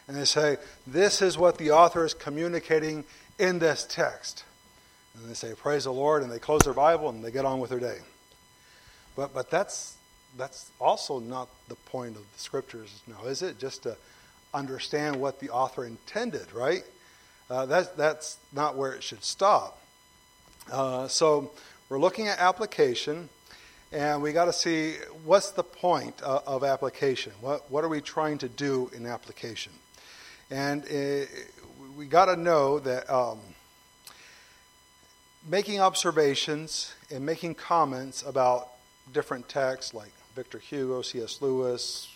And 0.08 0.16
they 0.16 0.24
say, 0.24 0.56
This 0.86 1.22
is 1.22 1.38
what 1.38 1.58
the 1.58 1.70
author 1.70 2.04
is 2.04 2.14
communicating 2.14 3.04
in 3.38 3.58
this 3.58 3.86
text. 3.88 4.44
And 5.14 5.28
they 5.28 5.34
say, 5.34 5.52
Praise 5.54 5.84
the 5.84 5.92
Lord, 5.92 6.22
and 6.22 6.32
they 6.32 6.38
close 6.38 6.62
their 6.62 6.74
Bible 6.74 7.08
and 7.08 7.24
they 7.24 7.30
get 7.30 7.44
on 7.44 7.60
with 7.60 7.70
their 7.70 7.80
day. 7.80 7.98
But, 9.16 9.34
but 9.34 9.50
that's, 9.50 9.96
that's 10.36 10.70
also 10.80 11.20
not 11.20 11.48
the 11.68 11.74
point 11.74 12.16
of 12.16 12.22
the 12.32 12.38
scriptures 12.38 13.02
now, 13.06 13.26
is 13.26 13.42
it? 13.42 13.58
Just 13.58 13.82
to 13.82 13.96
understand 14.54 15.16
what 15.16 15.40
the 15.40 15.50
author 15.50 15.84
intended, 15.84 16.52
right? 16.52 16.84
Uh, 17.48 17.66
that's, 17.66 17.88
that's 17.90 18.38
not 18.52 18.76
where 18.76 18.92
it 18.92 19.02
should 19.02 19.24
stop. 19.24 19.80
Uh, 20.70 21.08
so 21.08 21.50
we're 21.88 21.98
looking 21.98 22.28
at 22.28 22.38
application. 22.38 23.28
And 23.92 24.22
we 24.22 24.32
got 24.32 24.44
to 24.44 24.52
see 24.52 24.94
what's 25.24 25.50
the 25.50 25.64
point 25.64 26.20
of, 26.22 26.46
of 26.46 26.64
application? 26.64 27.32
What, 27.40 27.68
what 27.70 27.82
are 27.82 27.88
we 27.88 28.00
trying 28.00 28.38
to 28.38 28.48
do 28.48 28.88
in 28.94 29.04
application? 29.04 29.72
And 30.48 30.84
it, 30.84 31.28
uh, 31.28 31.86
we 31.96 32.06
got 32.06 32.26
to 32.26 32.36
know 32.36 32.78
that 32.78 33.10
um, 33.10 33.40
making 35.48 35.80
observations 35.80 36.94
and 37.10 37.26
making 37.26 37.56
comments 37.56 38.22
about 38.22 38.68
different 39.12 39.48
texts 39.48 39.92
like 39.92 40.12
Victor 40.36 40.58
Hugo, 40.58 41.02
C.S. 41.02 41.42
Lewis, 41.42 42.14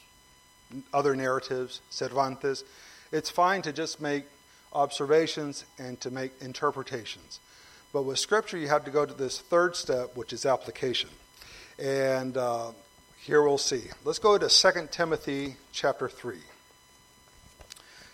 other 0.92 1.16
narratives, 1.16 1.80
Cervantes. 1.90 2.62
It's 3.10 3.30
fine 3.30 3.62
to 3.62 3.72
just 3.72 4.00
make 4.00 4.26
observations 4.72 5.64
and 5.78 6.00
to 6.00 6.10
make 6.12 6.32
interpretations. 6.40 7.40
But 7.92 8.02
with 8.02 8.20
Scripture, 8.20 8.58
you 8.58 8.68
have 8.68 8.84
to 8.84 8.92
go 8.92 9.04
to 9.04 9.14
this 9.14 9.40
third 9.40 9.74
step, 9.74 10.16
which 10.16 10.32
is 10.32 10.46
application. 10.46 11.10
And 11.78 12.36
uh, 12.36 12.70
here 13.18 13.42
we'll 13.42 13.58
see. 13.58 13.82
Let's 14.04 14.20
go 14.20 14.38
to 14.38 14.48
2 14.48 14.88
Timothy 14.92 15.56
chapter 15.72 16.08
3. 16.08 16.36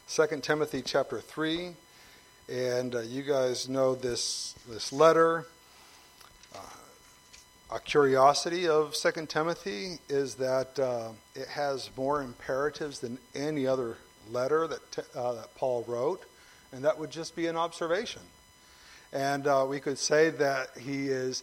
2 0.08 0.26
Timothy 0.40 0.80
chapter 0.82 1.20
3. 1.20 1.74
And 2.50 2.94
uh, 2.94 3.00
you 3.00 3.22
guys 3.22 3.68
know 3.68 3.94
this, 3.94 4.54
this 4.66 4.94
letter. 4.94 5.46
Uh, 6.54 6.58
a 7.70 7.80
curiosity 7.80 8.66
of 8.66 8.94
2 8.94 9.26
Timothy 9.26 9.98
is 10.08 10.36
that 10.36 10.78
uh, 10.78 11.10
it 11.34 11.48
has 11.48 11.90
more 11.98 12.22
imperatives 12.22 13.00
than 13.00 13.18
any 13.34 13.66
other 13.66 13.98
letter 14.30 14.66
that, 14.68 15.06
uh, 15.14 15.34
that 15.34 15.54
Paul 15.54 15.84
wrote, 15.86 16.24
and 16.72 16.84
that 16.84 16.98
would 16.98 17.10
just 17.10 17.36
be 17.36 17.46
an 17.46 17.56
observation. 17.56 18.22
And 19.12 19.46
uh, 19.46 19.66
we 19.68 19.80
could 19.80 19.98
say 19.98 20.30
that 20.30 20.78
he 20.78 21.08
is 21.08 21.42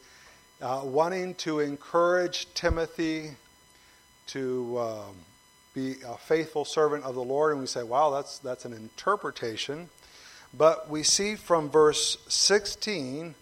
uh, 0.62 0.82
wanting 0.84 1.36
to 1.36 1.60
encourage 1.60 2.51
Timothy 2.53 3.32
to 4.28 4.80
um, 4.80 5.16
be 5.74 5.95
a 6.05 6.18
faithful 6.18 6.66
servant 6.66 7.03
of 7.03 7.16
the 7.16 7.24
Lord, 7.24 7.51
and 7.51 7.62
we 7.62 7.68
say, 7.68 7.84
wow, 7.84 8.10
that's, 8.10 8.39
that's 8.39 8.66
an 8.66 8.74
interpretation. 8.74 9.89
But 10.58 10.89
we 10.89 11.03
see 11.03 11.36
from 11.36 11.70
verse 11.70 12.18
16 12.28 13.36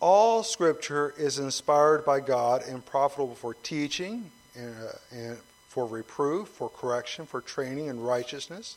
all 0.00 0.42
scripture 0.42 1.14
is 1.16 1.38
inspired 1.38 2.04
by 2.04 2.18
God 2.18 2.64
and 2.66 2.84
profitable 2.84 3.36
for 3.36 3.54
teaching 3.54 4.32
and, 4.56 4.74
uh, 4.74 5.16
and 5.16 5.38
for 5.68 5.86
reproof, 5.86 6.48
for 6.48 6.68
correction, 6.68 7.24
for 7.24 7.40
training 7.40 7.86
in 7.86 8.00
righteousness, 8.00 8.76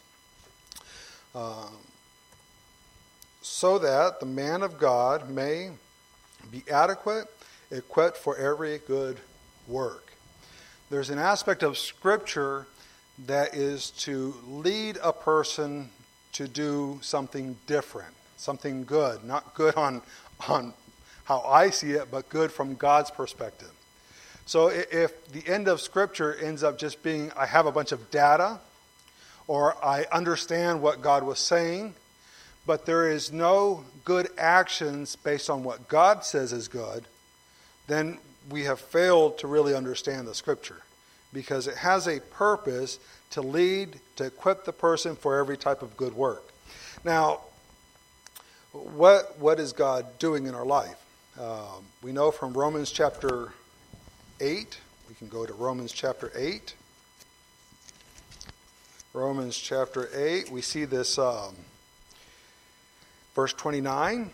uh, 1.33 1.67
so 3.41 3.79
that 3.79 4.19
the 4.19 4.25
man 4.25 4.61
of 4.61 4.77
God 4.77 5.29
may 5.29 5.71
be 6.51 6.63
adequate, 6.71 7.27
equipped 7.71 8.17
for 8.17 8.37
every 8.37 8.79
good 8.79 9.19
work. 9.67 10.13
There's 10.89 11.09
an 11.09 11.19
aspect 11.19 11.63
of 11.63 11.77
Scripture 11.77 12.67
that 13.25 13.55
is 13.55 13.91
to 13.91 14.35
lead 14.47 14.97
a 15.01 15.13
person 15.13 15.89
to 16.33 16.47
do 16.47 16.99
something 17.01 17.57
different, 17.65 18.13
something 18.37 18.83
good, 18.83 19.23
not 19.23 19.53
good 19.55 19.75
on, 19.75 20.01
on 20.47 20.73
how 21.23 21.41
I 21.41 21.69
see 21.69 21.91
it, 21.91 22.11
but 22.11 22.29
good 22.29 22.51
from 22.51 22.75
God's 22.75 23.09
perspective. 23.09 23.71
So 24.45 24.67
if 24.67 25.27
the 25.31 25.47
end 25.47 25.67
of 25.67 25.81
Scripture 25.81 26.35
ends 26.35 26.61
up 26.61 26.77
just 26.77 27.01
being, 27.01 27.31
I 27.35 27.47
have 27.47 27.65
a 27.65 27.71
bunch 27.71 27.91
of 27.91 28.11
data, 28.11 28.59
or 29.47 29.83
I 29.83 30.05
understand 30.11 30.81
what 30.81 31.01
God 31.01 31.23
was 31.23 31.39
saying, 31.39 31.95
but 32.65 32.85
there 32.85 33.09
is 33.09 33.31
no 33.31 33.85
good 34.03 34.27
actions 34.37 35.15
based 35.15 35.49
on 35.49 35.63
what 35.63 35.87
God 35.87 36.23
says 36.23 36.53
is 36.53 36.67
good, 36.67 37.05
then 37.87 38.17
we 38.49 38.63
have 38.63 38.79
failed 38.79 39.37
to 39.39 39.47
really 39.47 39.73
understand 39.73 40.27
the 40.27 40.35
Scripture 40.35 40.81
because 41.33 41.67
it 41.67 41.77
has 41.77 42.07
a 42.07 42.19
purpose 42.19 42.99
to 43.31 43.41
lead, 43.41 43.99
to 44.15 44.25
equip 44.25 44.65
the 44.65 44.71
person 44.71 45.15
for 45.15 45.37
every 45.37 45.57
type 45.57 45.81
of 45.81 45.97
good 45.97 46.13
work. 46.13 46.43
Now, 47.03 47.41
what, 48.71 49.37
what 49.39 49.59
is 49.59 49.73
God 49.73 50.19
doing 50.19 50.47
in 50.47 50.55
our 50.55 50.65
life? 50.65 50.97
Um, 51.39 51.85
we 52.01 52.11
know 52.11 52.31
from 52.31 52.53
Romans 52.53 52.91
chapter 52.91 53.53
8, 54.39 54.79
we 55.09 55.15
can 55.15 55.27
go 55.27 55.45
to 55.45 55.53
Romans 55.53 55.91
chapter 55.91 56.31
8. 56.35 56.73
Romans 59.13 59.57
chapter 59.57 60.09
8, 60.13 60.51
we 60.51 60.61
see 60.61 60.85
this 60.85 61.17
um, 61.17 61.55
verse 63.33 63.53
29 63.53 64.29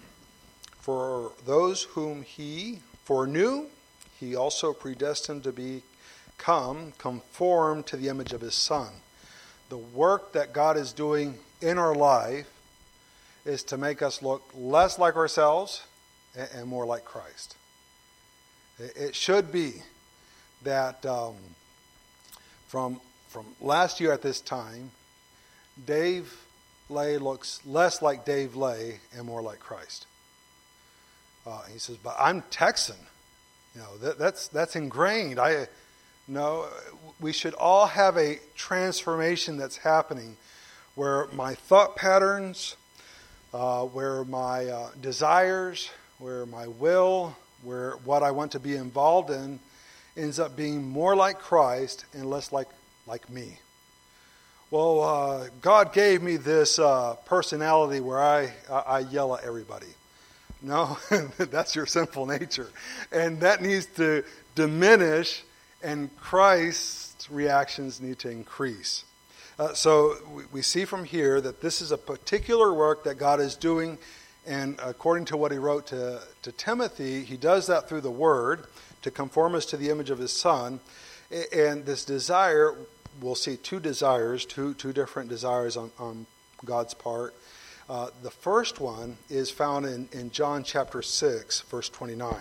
For 0.79 1.31
those 1.45 1.83
whom 1.83 2.23
he 2.23 2.79
foreknew, 3.03 3.65
he 4.19 4.35
also 4.35 4.73
predestined 4.73 5.43
to 5.43 5.51
become 5.51 6.93
conformed 6.97 7.87
to 7.87 7.97
the 7.97 8.09
image 8.09 8.33
of 8.33 8.41
his 8.41 8.55
Son. 8.55 8.89
The 9.69 9.77
work 9.77 10.33
that 10.33 10.53
God 10.53 10.77
is 10.77 10.93
doing 10.93 11.35
in 11.61 11.77
our 11.77 11.95
life 11.95 12.47
is 13.45 13.63
to 13.63 13.77
make 13.77 14.01
us 14.01 14.21
look 14.21 14.43
less 14.53 14.99
like 14.99 15.15
ourselves 15.15 15.83
and 16.35 16.67
more 16.67 16.85
like 16.85 17.05
Christ. 17.05 17.55
It 18.79 19.15
should 19.15 19.51
be 19.51 19.73
that 20.63 21.05
um, 21.05 21.35
from, 22.67 23.01
from 23.29 23.45
last 23.59 23.99
year 23.99 24.11
at 24.11 24.21
this 24.21 24.41
time, 24.41 24.91
Dave 25.85 26.33
Lay 26.89 27.17
looks 27.17 27.61
less 27.65 28.01
like 28.01 28.25
Dave 28.25 28.55
Lay 28.55 28.99
and 29.15 29.25
more 29.25 29.41
like 29.41 29.59
Christ. 29.59 30.05
Uh, 31.45 31.63
he 31.71 31.79
says, 31.79 31.97
"But 31.97 32.15
I'm 32.19 32.43
Texan. 32.49 32.97
You 33.75 33.81
know 33.81 33.97
that, 33.97 34.17
that's 34.17 34.47
that's 34.47 34.75
ingrained. 34.75 35.39
I 35.39 35.67
no, 36.27 36.67
we 37.19 37.33
should 37.33 37.53
all 37.55 37.87
have 37.87 38.17
a 38.17 38.39
transformation 38.55 39.57
that's 39.57 39.77
happening 39.77 40.37
where 40.95 41.27
my 41.33 41.55
thought 41.55 41.95
patterns, 41.95 42.75
uh, 43.53 43.83
where 43.85 44.23
my 44.25 44.65
uh, 44.67 44.89
desires, 45.01 45.89
where 46.19 46.45
my 46.45 46.67
will, 46.67 47.35
where 47.63 47.91
what 48.03 48.23
I 48.23 48.31
want 48.31 48.51
to 48.53 48.59
be 48.59 48.75
involved 48.75 49.29
in 49.29 49.59
ends 50.17 50.39
up 50.39 50.55
being 50.55 50.87
more 50.87 51.15
like 51.15 51.39
Christ 51.39 52.05
and 52.13 52.29
less 52.29 52.51
like, 52.51 52.67
like 53.07 53.29
me. 53.29 53.59
Well, 54.69 55.01
uh, 55.01 55.47
God 55.61 55.93
gave 55.93 56.21
me 56.21 56.37
this 56.37 56.79
uh, 56.79 57.15
personality 57.25 57.99
where 57.99 58.21
I, 58.21 58.53
I 58.69 58.99
yell 58.99 59.35
at 59.35 59.43
everybody. 59.43 59.87
No, 60.61 60.97
that's 61.37 61.75
your 61.75 61.85
sinful 61.85 62.25
nature. 62.27 62.69
And 63.11 63.41
that 63.41 63.61
needs 63.61 63.87
to 63.97 64.23
diminish 64.55 65.43
and 65.83 66.15
Christ's 66.17 67.29
reactions 67.31 67.99
need 67.99 68.19
to 68.19 68.29
increase. 68.29 69.03
Uh, 69.57 69.73
so 69.73 70.15
we, 70.33 70.43
we 70.51 70.61
see 70.61 70.85
from 70.85 71.03
here 71.03 71.41
that 71.41 71.61
this 71.61 71.81
is 71.81 71.91
a 71.91 71.97
particular 71.97 72.73
work 72.73 73.03
that 73.03 73.15
God 73.15 73.39
is 73.39 73.55
doing, 73.55 73.97
and 74.45 74.79
according 74.83 75.25
to 75.25 75.37
what 75.37 75.51
he 75.51 75.57
wrote 75.57 75.87
to, 75.87 76.21
to 76.41 76.51
Timothy, 76.51 77.23
he 77.23 77.37
does 77.37 77.67
that 77.67 77.89
through 77.89 78.01
the 78.01 78.11
Word 78.11 78.65
to 79.01 79.11
conform 79.11 79.55
us 79.55 79.65
to 79.67 79.77
the 79.77 79.89
image 79.89 80.09
of 80.09 80.19
his 80.19 80.31
Son. 80.31 80.79
And 81.55 81.85
this 81.85 82.05
desire, 82.05 82.75
we'll 83.21 83.35
see 83.35 83.57
two 83.57 83.79
desires, 83.79 84.45
two, 84.45 84.73
two 84.73 84.93
different 84.93 85.29
desires 85.29 85.77
on, 85.77 85.91
on 85.97 86.25
God's 86.65 86.93
part. 86.93 87.33
Uh, 87.91 88.07
the 88.23 88.31
first 88.31 88.79
one 88.79 89.17
is 89.29 89.51
found 89.51 89.85
in, 89.85 90.07
in 90.13 90.31
John 90.31 90.63
chapter 90.63 91.01
6, 91.01 91.59
verse 91.61 91.89
29. 91.89 92.33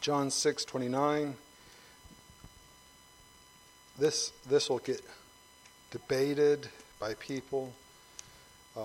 John 0.00 0.30
6, 0.30 0.64
29 0.64 1.34
this 3.98 4.32
this 4.48 4.68
will 4.68 4.78
get 4.78 5.00
debated 5.90 6.68
by 7.00 7.14
people. 7.14 7.72
Um, 8.76 8.84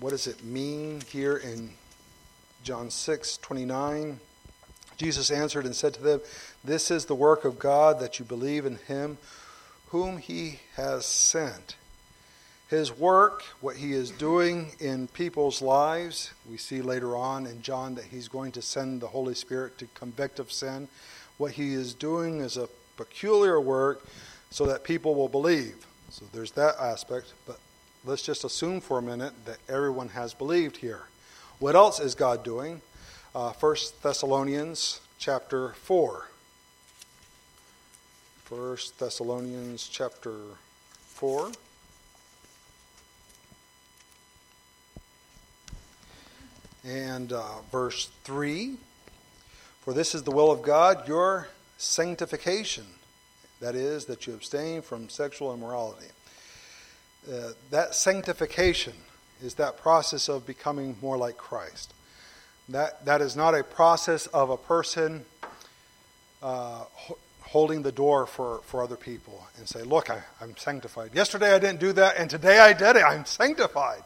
what 0.00 0.10
does 0.10 0.26
it 0.26 0.42
mean 0.42 1.02
here 1.02 1.36
in 1.36 1.70
John 2.62 2.90
6 2.90 3.36
29? 3.38 4.20
Jesus 4.96 5.30
answered 5.30 5.64
and 5.64 5.76
said 5.76 5.94
to 5.94 6.02
them, 6.02 6.20
This 6.64 6.90
is 6.90 7.04
the 7.04 7.14
work 7.14 7.44
of 7.44 7.58
God 7.58 8.00
that 8.00 8.18
you 8.18 8.24
believe 8.24 8.66
in 8.66 8.76
him 8.76 9.18
whom 9.88 10.18
he 10.18 10.60
has 10.74 11.06
sent. 11.06 11.76
His 12.68 12.92
work, 12.92 13.44
what 13.62 13.76
he 13.76 13.92
is 13.92 14.10
doing 14.10 14.72
in 14.78 15.08
people's 15.08 15.62
lives, 15.62 16.32
we 16.48 16.58
see 16.58 16.82
later 16.82 17.16
on 17.16 17.46
in 17.46 17.62
John 17.62 17.94
that 17.94 18.04
he's 18.04 18.28
going 18.28 18.52
to 18.52 18.62
send 18.62 19.00
the 19.00 19.06
Holy 19.06 19.34
Spirit 19.34 19.78
to 19.78 19.86
convict 19.94 20.38
of 20.38 20.52
sin. 20.52 20.88
What 21.38 21.52
he 21.52 21.72
is 21.72 21.94
doing 21.94 22.40
is 22.40 22.58
a 22.58 22.68
peculiar 22.98 23.58
work 23.58 24.06
so 24.50 24.66
that 24.66 24.84
people 24.84 25.14
will 25.14 25.30
believe. 25.30 25.86
So 26.10 26.26
there's 26.32 26.50
that 26.52 26.76
aspect, 26.78 27.32
but 27.46 27.58
let's 28.04 28.22
just 28.22 28.44
assume 28.44 28.82
for 28.82 28.98
a 28.98 29.02
minute 29.02 29.32
that 29.46 29.58
everyone 29.66 30.10
has 30.10 30.34
believed 30.34 30.76
here. 30.76 31.04
What 31.60 31.74
else 31.74 32.00
is 32.00 32.14
God 32.14 32.44
doing? 32.44 32.82
Uh, 33.34 33.52
1 33.52 33.76
Thessalonians 34.02 35.00
chapter 35.18 35.70
4. 35.72 36.28
1 38.50 38.76
Thessalonians 38.98 39.88
chapter 39.88 40.36
4. 41.06 41.52
And 46.88 47.34
uh, 47.34 47.60
verse 47.70 48.08
3 48.24 48.76
For 49.82 49.92
this 49.92 50.14
is 50.14 50.22
the 50.22 50.30
will 50.30 50.50
of 50.50 50.62
God, 50.62 51.06
your 51.06 51.48
sanctification. 51.76 52.86
That 53.60 53.74
is, 53.74 54.06
that 54.06 54.26
you 54.26 54.34
abstain 54.34 54.80
from 54.82 55.08
sexual 55.10 55.52
immorality. 55.52 56.06
Uh, 57.30 57.50
that 57.70 57.94
sanctification 57.94 58.94
is 59.42 59.54
that 59.54 59.76
process 59.76 60.28
of 60.28 60.46
becoming 60.46 60.96
more 61.02 61.18
like 61.18 61.36
Christ. 61.36 61.92
That, 62.70 63.04
that 63.04 63.20
is 63.20 63.36
not 63.36 63.54
a 63.54 63.64
process 63.64 64.26
of 64.28 64.48
a 64.48 64.56
person 64.56 65.26
uh, 66.42 66.84
holding 67.40 67.82
the 67.82 67.92
door 67.92 68.26
for, 68.26 68.60
for 68.64 68.82
other 68.82 68.96
people 68.96 69.46
and 69.58 69.68
say, 69.68 69.82
Look, 69.82 70.08
I, 70.08 70.22
I'm 70.40 70.56
sanctified. 70.56 71.14
Yesterday 71.14 71.52
I 71.52 71.58
didn't 71.58 71.80
do 71.80 71.92
that, 71.92 72.16
and 72.16 72.30
today 72.30 72.60
I 72.60 72.72
did 72.72 72.96
it. 72.96 73.04
I'm 73.04 73.26
sanctified. 73.26 74.04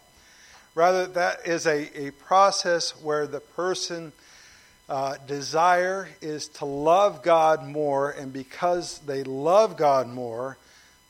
Rather, 0.74 1.06
that 1.06 1.46
is 1.46 1.66
a, 1.66 2.06
a 2.06 2.12
process 2.12 2.92
where 3.02 3.26
the 3.26 3.40
person 3.40 4.12
uh, 4.88 5.16
desire 5.26 6.08
is 6.20 6.48
to 6.48 6.64
love 6.64 7.22
God 7.22 7.66
more, 7.66 8.10
and 8.10 8.32
because 8.32 8.98
they 9.00 9.22
love 9.22 9.76
God 9.76 10.08
more, 10.08 10.56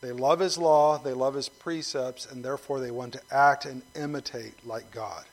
they 0.01 0.13
love 0.13 0.41
His 0.41 0.59
law, 0.59 0.99
they 0.99 1.13
love 1.13 1.35
His 1.35 1.49
precepts, 1.49 2.27
and 2.27 2.45
therefore 2.45 2.81
they 2.81 2.91
want 2.91 3.13
to 3.13 3.21
act 3.31 3.65
and 3.65 3.83
imitate 3.95 4.67
like 4.67 4.91
God. 4.91 5.25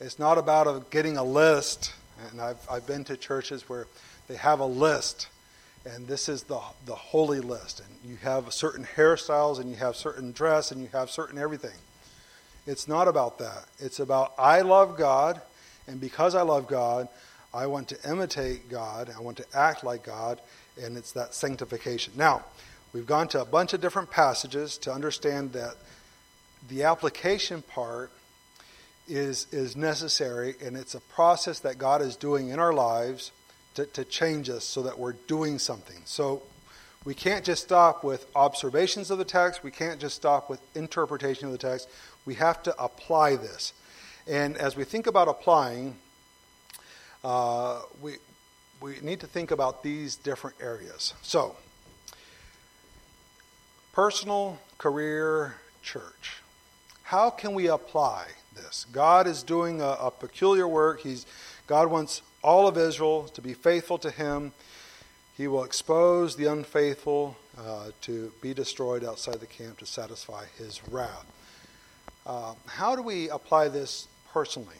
It's 0.00 0.18
not 0.18 0.38
about 0.38 0.66
a, 0.66 0.82
getting 0.90 1.16
a 1.16 1.24
list, 1.24 1.94
and 2.30 2.40
I've, 2.40 2.58
I've 2.70 2.86
been 2.86 3.04
to 3.04 3.16
churches 3.16 3.68
where 3.68 3.86
they 4.26 4.36
have 4.36 4.58
a 4.58 4.66
list, 4.66 5.28
and 5.84 6.08
this 6.08 6.28
is 6.28 6.42
the, 6.42 6.60
the 6.84 6.96
holy 6.96 7.40
list, 7.40 7.80
and 7.80 8.10
you 8.10 8.16
have 8.16 8.52
certain 8.52 8.84
hairstyles, 8.96 9.60
and 9.60 9.70
you 9.70 9.76
have 9.76 9.94
certain 9.94 10.32
dress, 10.32 10.72
and 10.72 10.80
you 10.80 10.88
have 10.92 11.10
certain 11.10 11.38
everything. 11.38 11.78
It's 12.66 12.88
not 12.88 13.08
about 13.08 13.38
that. 13.38 13.66
It's 13.78 14.00
about 14.00 14.34
I 14.38 14.62
love 14.62 14.96
God, 14.96 15.40
and 15.86 16.00
because 16.00 16.34
I 16.34 16.42
love 16.42 16.66
God, 16.66 17.08
I 17.54 17.66
want 17.66 17.88
to 17.88 18.10
imitate 18.10 18.68
God, 18.68 19.10
I 19.16 19.20
want 19.20 19.38
to 19.38 19.46
act 19.54 19.84
like 19.84 20.04
God, 20.04 20.40
and 20.82 20.96
it's 20.96 21.12
that 21.12 21.34
sanctification. 21.34 22.12
Now, 22.16 22.44
we've 22.92 23.06
gone 23.06 23.28
to 23.28 23.40
a 23.40 23.44
bunch 23.44 23.72
of 23.72 23.80
different 23.80 24.10
passages 24.10 24.76
to 24.78 24.92
understand 24.92 25.52
that 25.52 25.76
the 26.68 26.82
application 26.82 27.62
part 27.62 28.10
is, 29.08 29.46
is 29.52 29.76
necessary, 29.76 30.56
and 30.62 30.76
it's 30.76 30.94
a 30.94 31.00
process 31.00 31.60
that 31.60 31.78
God 31.78 32.02
is 32.02 32.16
doing 32.16 32.48
in 32.48 32.58
our 32.58 32.72
lives 32.72 33.30
to, 33.74 33.86
to 33.86 34.04
change 34.04 34.50
us 34.50 34.64
so 34.64 34.82
that 34.82 34.98
we're 34.98 35.12
doing 35.12 35.58
something. 35.58 36.02
So 36.04 36.42
we 37.04 37.14
can't 37.14 37.44
just 37.44 37.62
stop 37.62 38.02
with 38.02 38.26
observations 38.34 39.10
of 39.10 39.18
the 39.18 39.24
text, 39.24 39.62
we 39.62 39.70
can't 39.70 40.00
just 40.00 40.16
stop 40.16 40.50
with 40.50 40.60
interpretation 40.74 41.46
of 41.46 41.52
the 41.52 41.58
text. 41.58 41.88
We 42.26 42.34
have 42.34 42.62
to 42.64 42.74
apply 42.82 43.36
this. 43.36 43.72
And 44.26 44.56
as 44.56 44.76
we 44.76 44.84
think 44.84 45.06
about 45.06 45.28
applying, 45.28 45.96
uh, 47.22 47.82
we, 48.02 48.16
we 48.80 48.98
need 49.00 49.20
to 49.20 49.26
think 49.26 49.52
about 49.52 49.82
these 49.82 50.16
different 50.16 50.56
areas. 50.60 51.14
So, 51.22 51.56
personal, 53.92 54.58
career, 54.78 55.54
church. 55.82 56.42
How 57.04 57.30
can 57.30 57.54
we 57.54 57.68
apply 57.68 58.26
this? 58.54 58.86
God 58.90 59.28
is 59.28 59.44
doing 59.44 59.80
a, 59.80 59.96
a 60.00 60.10
peculiar 60.10 60.66
work. 60.66 61.00
He's, 61.00 61.24
God 61.68 61.88
wants 61.88 62.22
all 62.42 62.66
of 62.66 62.76
Israel 62.76 63.28
to 63.28 63.40
be 63.40 63.54
faithful 63.54 63.98
to 63.98 64.10
Him. 64.10 64.52
He 65.36 65.46
will 65.46 65.62
expose 65.62 66.34
the 66.34 66.46
unfaithful 66.46 67.36
uh, 67.56 67.90
to 68.02 68.32
be 68.40 68.54
destroyed 68.54 69.04
outside 69.04 69.38
the 69.38 69.46
camp 69.46 69.78
to 69.78 69.86
satisfy 69.86 70.44
His 70.58 70.80
wrath. 70.88 71.26
Uh, 72.26 72.54
how 72.66 72.96
do 72.96 73.02
we 73.02 73.30
apply 73.30 73.68
this 73.68 74.08
personally? 74.32 74.74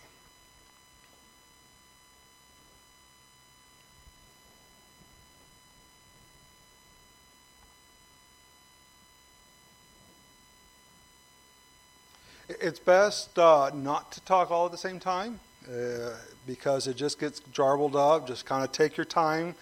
It's 12.48 12.80
best 12.80 13.38
uh, 13.38 13.70
not 13.72 14.10
to 14.12 14.20
talk 14.22 14.50
all 14.50 14.66
at 14.66 14.72
the 14.72 14.78
same 14.78 14.98
time 14.98 15.38
uh, 15.68 16.10
because 16.48 16.88
it 16.88 16.96
just 16.96 17.20
gets 17.20 17.40
jarbled 17.52 17.94
up. 17.94 18.26
Just 18.26 18.44
kind 18.44 18.64
of 18.64 18.72
take 18.72 18.96
your 18.96 19.04
time 19.04 19.54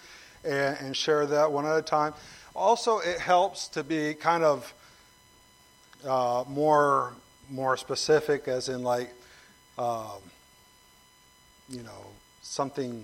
and, 0.43 0.75
and 0.79 0.97
share 0.97 1.27
that 1.27 1.51
one 1.51 1.67
at 1.67 1.77
a 1.77 1.83
time. 1.83 2.15
Also, 2.55 2.97
it 2.97 3.19
helps 3.19 3.67
to 3.69 3.83
be 3.83 4.15
kind 4.15 4.43
of 4.43 4.73
uh, 6.07 6.43
more 6.47 7.13
more 7.49 7.77
specific, 7.77 8.47
as 8.47 8.69
in 8.69 8.83
like, 8.83 9.13
um, 9.77 10.19
you 11.69 11.83
know, 11.83 12.05
something 12.41 13.03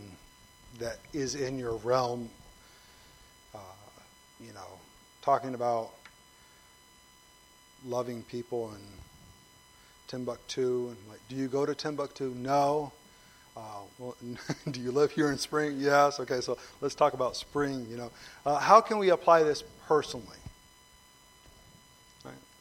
that 0.80 0.98
is 1.14 1.36
in 1.36 1.58
your 1.58 1.76
realm. 1.78 2.30
Uh, 3.54 3.58
you 4.40 4.54
know, 4.54 4.80
talking 5.22 5.56
about 5.56 5.92
loving 7.86 8.24
people 8.24 8.70
and 8.70 8.84
Timbuktu, 10.08 10.90
and 10.90 10.98
like, 11.10 11.20
do 11.30 11.36
you 11.36 11.48
go 11.48 11.66
to 11.66 11.74
Timbuktu? 11.74 12.34
No. 12.36 12.92
Uh, 13.56 13.60
well, 13.98 14.16
do 14.72 14.80
you 14.80 14.92
live 14.92 15.12
here 15.12 15.32
in 15.32 15.38
spring? 15.38 15.76
Yes. 15.78 16.20
Okay, 16.20 16.42
so 16.42 16.58
let's 16.80 16.96
talk 16.96 17.14
about 17.14 17.36
spring. 17.36 17.86
You 17.90 17.98
know, 17.98 18.12
uh, 18.46 18.58
how 18.58 18.82
can 18.82 18.98
we 18.98 19.10
apply 19.10 19.44
this 19.44 19.64
personally? 19.88 20.41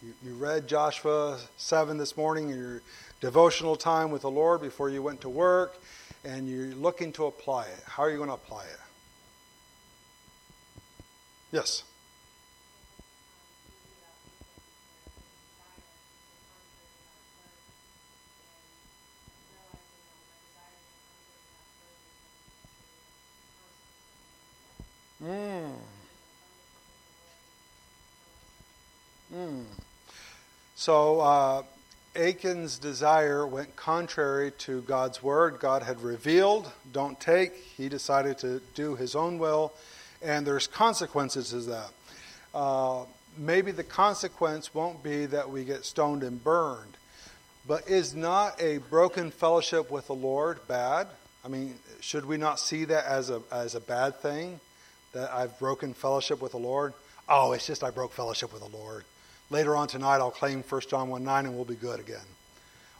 You, 0.03 0.15
you 0.25 0.35
read 0.35 0.67
Joshua 0.67 1.39
7 1.59 1.99
this 1.99 2.17
morning 2.17 2.49
in 2.49 2.57
your 2.59 2.81
devotional 3.21 3.77
time 3.77 4.11
with 4.11 4.23
the 4.23 4.31
Lord 4.31 4.63
before 4.63 4.89
you 4.89 5.03
went 5.03 5.21
to 5.21 5.29
work, 5.29 5.79
and 6.25 6.49
you're 6.49 6.75
looking 6.75 7.13
to 7.13 7.27
apply 7.27 7.67
it. 7.67 7.83
How 7.85 8.05
are 8.05 8.11
you 8.11 8.17
going 8.17 8.31
to 8.31 8.35
apply 8.35 8.65
it? 8.65 8.81
Yes. 11.53 11.83
So 30.81 31.21
uh, 31.21 31.63
Achan's 32.17 32.79
desire 32.79 33.47
went 33.47 33.77
contrary 33.77 34.51
to 34.61 34.81
God's 34.81 35.23
word. 35.23 35.59
God 35.61 35.83
had 35.83 36.01
revealed, 36.01 36.73
don't 36.91 37.21
take. 37.21 37.53
He 37.77 37.91
decided 37.91 38.39
to 38.39 38.63
do 38.75 38.97
his 38.97 39.15
own 39.15 39.39
will, 39.39 39.75
and 40.23 40.47
there's 40.47 40.67
consequences 40.67 41.51
to 41.51 41.61
that. 41.61 41.91
Uh, 42.55 43.05
maybe 43.37 43.73
the 43.73 43.85
consequence 43.85 44.73
won't 44.73 45.03
be 45.03 45.27
that 45.27 45.51
we 45.51 45.65
get 45.65 45.85
stoned 45.85 46.23
and 46.23 46.43
burned, 46.43 46.97
but 47.69 47.87
is 47.87 48.15
not 48.15 48.59
a 48.59 48.79
broken 48.79 49.31
fellowship 49.31 49.91
with 49.91 50.07
the 50.07 50.15
Lord 50.15 50.67
bad? 50.67 51.09
I 51.45 51.49
mean, 51.49 51.75
should 52.01 52.25
we 52.25 52.39
not 52.39 52.59
see 52.59 52.87
that 52.87 53.05
as 53.05 53.29
a, 53.29 53.43
as 53.53 53.75
a 53.75 53.81
bad 53.81 54.17
thing? 54.21 54.61
That 55.13 55.31
I've 55.31 55.59
broken 55.59 55.93
fellowship 55.93 56.41
with 56.41 56.53
the 56.53 56.59
Lord? 56.59 56.95
Oh, 57.29 57.53
it's 57.53 57.67
just 57.67 57.85
I 57.85 57.91
broke 57.91 58.15
fellowship 58.15 58.51
with 58.51 58.63
the 58.63 58.75
Lord. 58.75 59.05
Later 59.51 59.77
on 59.77 59.89
tonight, 59.89 60.17
I'll 60.17 60.31
claim 60.31 60.63
1 60.63 60.81
John 60.89 61.09
1 61.09 61.25
9 61.25 61.47
and 61.47 61.55
we'll 61.57 61.65
be 61.65 61.75
good 61.75 61.99
again. 61.99 62.19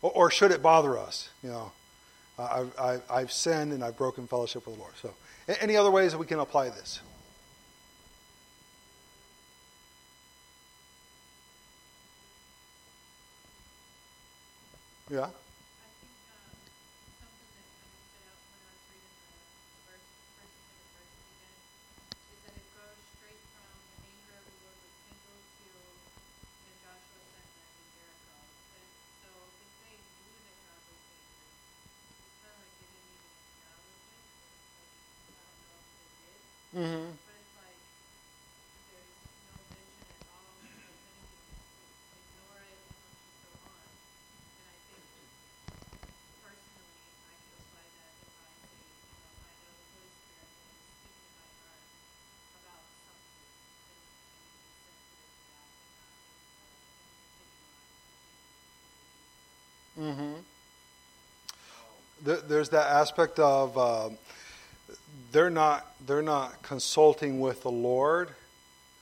Or, 0.03 0.11
or 0.11 0.31
should 0.31 0.51
it 0.51 0.63
bother 0.63 0.99
us? 0.99 1.31
You 1.43 1.51
know, 1.51 1.73
I've, 2.39 2.79
I've, 2.79 3.03
I've, 3.09 3.33
sinned 3.33 3.73
and 3.73 3.85
I've 3.85 3.97
broken 3.97 4.27
fellowship 4.27 4.67
with 4.67 4.75
the 4.75 4.81
Lord. 4.81 4.95
So, 5.01 5.15
any 5.61 5.77
other 5.77 5.91
ways 5.91 6.13
that 6.13 6.19
we 6.19 6.27
can 6.27 6.41
apply 6.41 6.71
this? 6.71 7.01
Yeah? 15.11 15.29
Mm-hmm. 60.01 60.33
There's 62.23 62.71
that 62.71 62.87
aspect 62.87 63.39
of 63.39 63.77
uh, 63.77 64.09
they're 65.31 65.51
not 65.51 65.87
they're 66.07 66.23
not 66.23 66.63
consulting 66.63 67.41
with 67.41 67.63
the 67.63 67.71
Lord, 67.71 68.31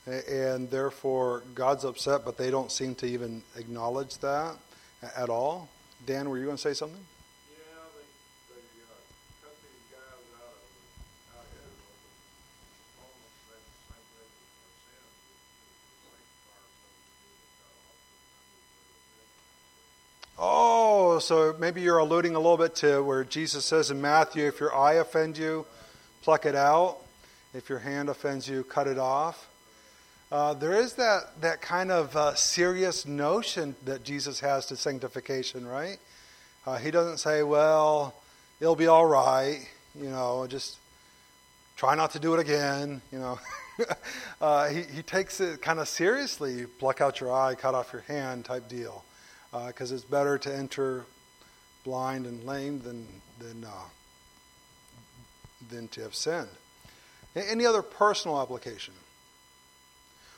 and 0.07 0.69
therefore 0.71 1.45
God's 1.55 1.85
upset, 1.85 2.25
but 2.25 2.37
they 2.37 2.51
don't 2.51 2.73
seem 2.73 2.95
to 2.97 3.07
even 3.07 3.43
acknowledge 3.57 4.19
that 4.19 4.57
at 5.17 5.29
all. 5.29 5.69
Dan, 6.05 6.29
were 6.31 6.39
you 6.39 6.45
going 6.45 6.57
to 6.57 6.63
say 6.63 6.75
something? 6.75 7.05
Yeah, 7.51 7.59
they, 7.95 8.55
they 8.55 8.61
uh, 8.83 8.95
cut 9.43 9.55
these 9.63 9.87
guys 9.91 10.03
out 10.35 10.51
of, 10.51 10.63
out 11.39 11.47
of 11.47 11.51
Israel, 11.59 11.95
almost 13.03 13.51
at 13.51 13.63
the 13.63 13.87
same 13.87 14.03
so, 21.29 21.55
maybe 21.59 21.83
you're 21.83 21.99
alluding 21.99 22.37
a 22.37 22.39
little 22.39 22.57
bit 22.57 22.75
to 22.77 23.03
where 23.03 23.23
Jesus 23.23 23.67
says 23.67 23.91
in 23.91 24.01
Matthew, 24.01 24.47
if 24.47 24.61
your 24.61 24.75
eye 24.75 24.95
offends 24.95 25.39
you, 25.39 25.67
pluck 26.23 26.47
it 26.47 26.55
out. 26.55 27.01
If 27.53 27.69
your 27.69 27.81
hand 27.81 28.09
offends 28.09 28.49
you, 28.49 28.65
cut 28.65 28.87
it 28.87 28.99
off. 28.99 29.47
Uh, 30.33 30.55
there 30.55 30.73
is 30.73 30.95
that, 30.95 31.39
that 31.43 31.61
kind 31.61 31.91
of 31.91 32.17
uh, 32.17 32.35
serious 32.35 33.05
notion 33.05 33.77
that 33.85 34.05
Jesus 34.05 34.41
has 34.41 34.65
to 34.69 34.77
sanctification, 34.77 35.67
right? 35.67 35.99
Uh, 36.67 36.79
he 36.79 36.91
doesn't 36.91 37.19
say, 37.19 37.43
well, 37.43 38.15
it'll 38.59 38.75
be 38.75 38.87
all 38.87 39.05
right, 39.05 39.69
you 39.95 40.09
know, 40.09 40.47
just 40.47 40.79
try 41.77 41.95
not 41.95 42.13
to 42.13 42.19
do 42.19 42.33
it 42.33 42.41
again, 42.41 43.03
you 43.13 43.19
know. 43.19 43.39
Uh, 44.41 44.69
he, 44.69 44.83
he 44.83 45.03
takes 45.03 45.41
it 45.41 45.63
kind 45.63 45.79
of 45.79 45.89
seriously, 45.89 46.67
pluck 46.81 47.01
out 47.01 47.21
your 47.21 47.33
eye, 47.33 47.55
cut 47.55 47.77
off 47.77 47.93
your 47.93 48.03
hand 48.03 48.45
type 48.45 48.69
deal 48.69 49.05
because 49.67 49.93
uh, 49.93 49.95
it's 49.95 50.05
better 50.05 50.37
to 50.37 50.53
enter 50.53 51.05
blind 51.89 52.27
and 52.27 52.45
lame 52.45 52.79
than 52.83 53.07
than 53.39 53.65
uh, 53.65 53.89
than 55.71 55.89
to 55.89 56.03
have 56.03 56.15
sinned. 56.15 56.49
Any 57.35 57.65
other 57.65 57.81
personal 57.81 58.43
application? 58.43 58.93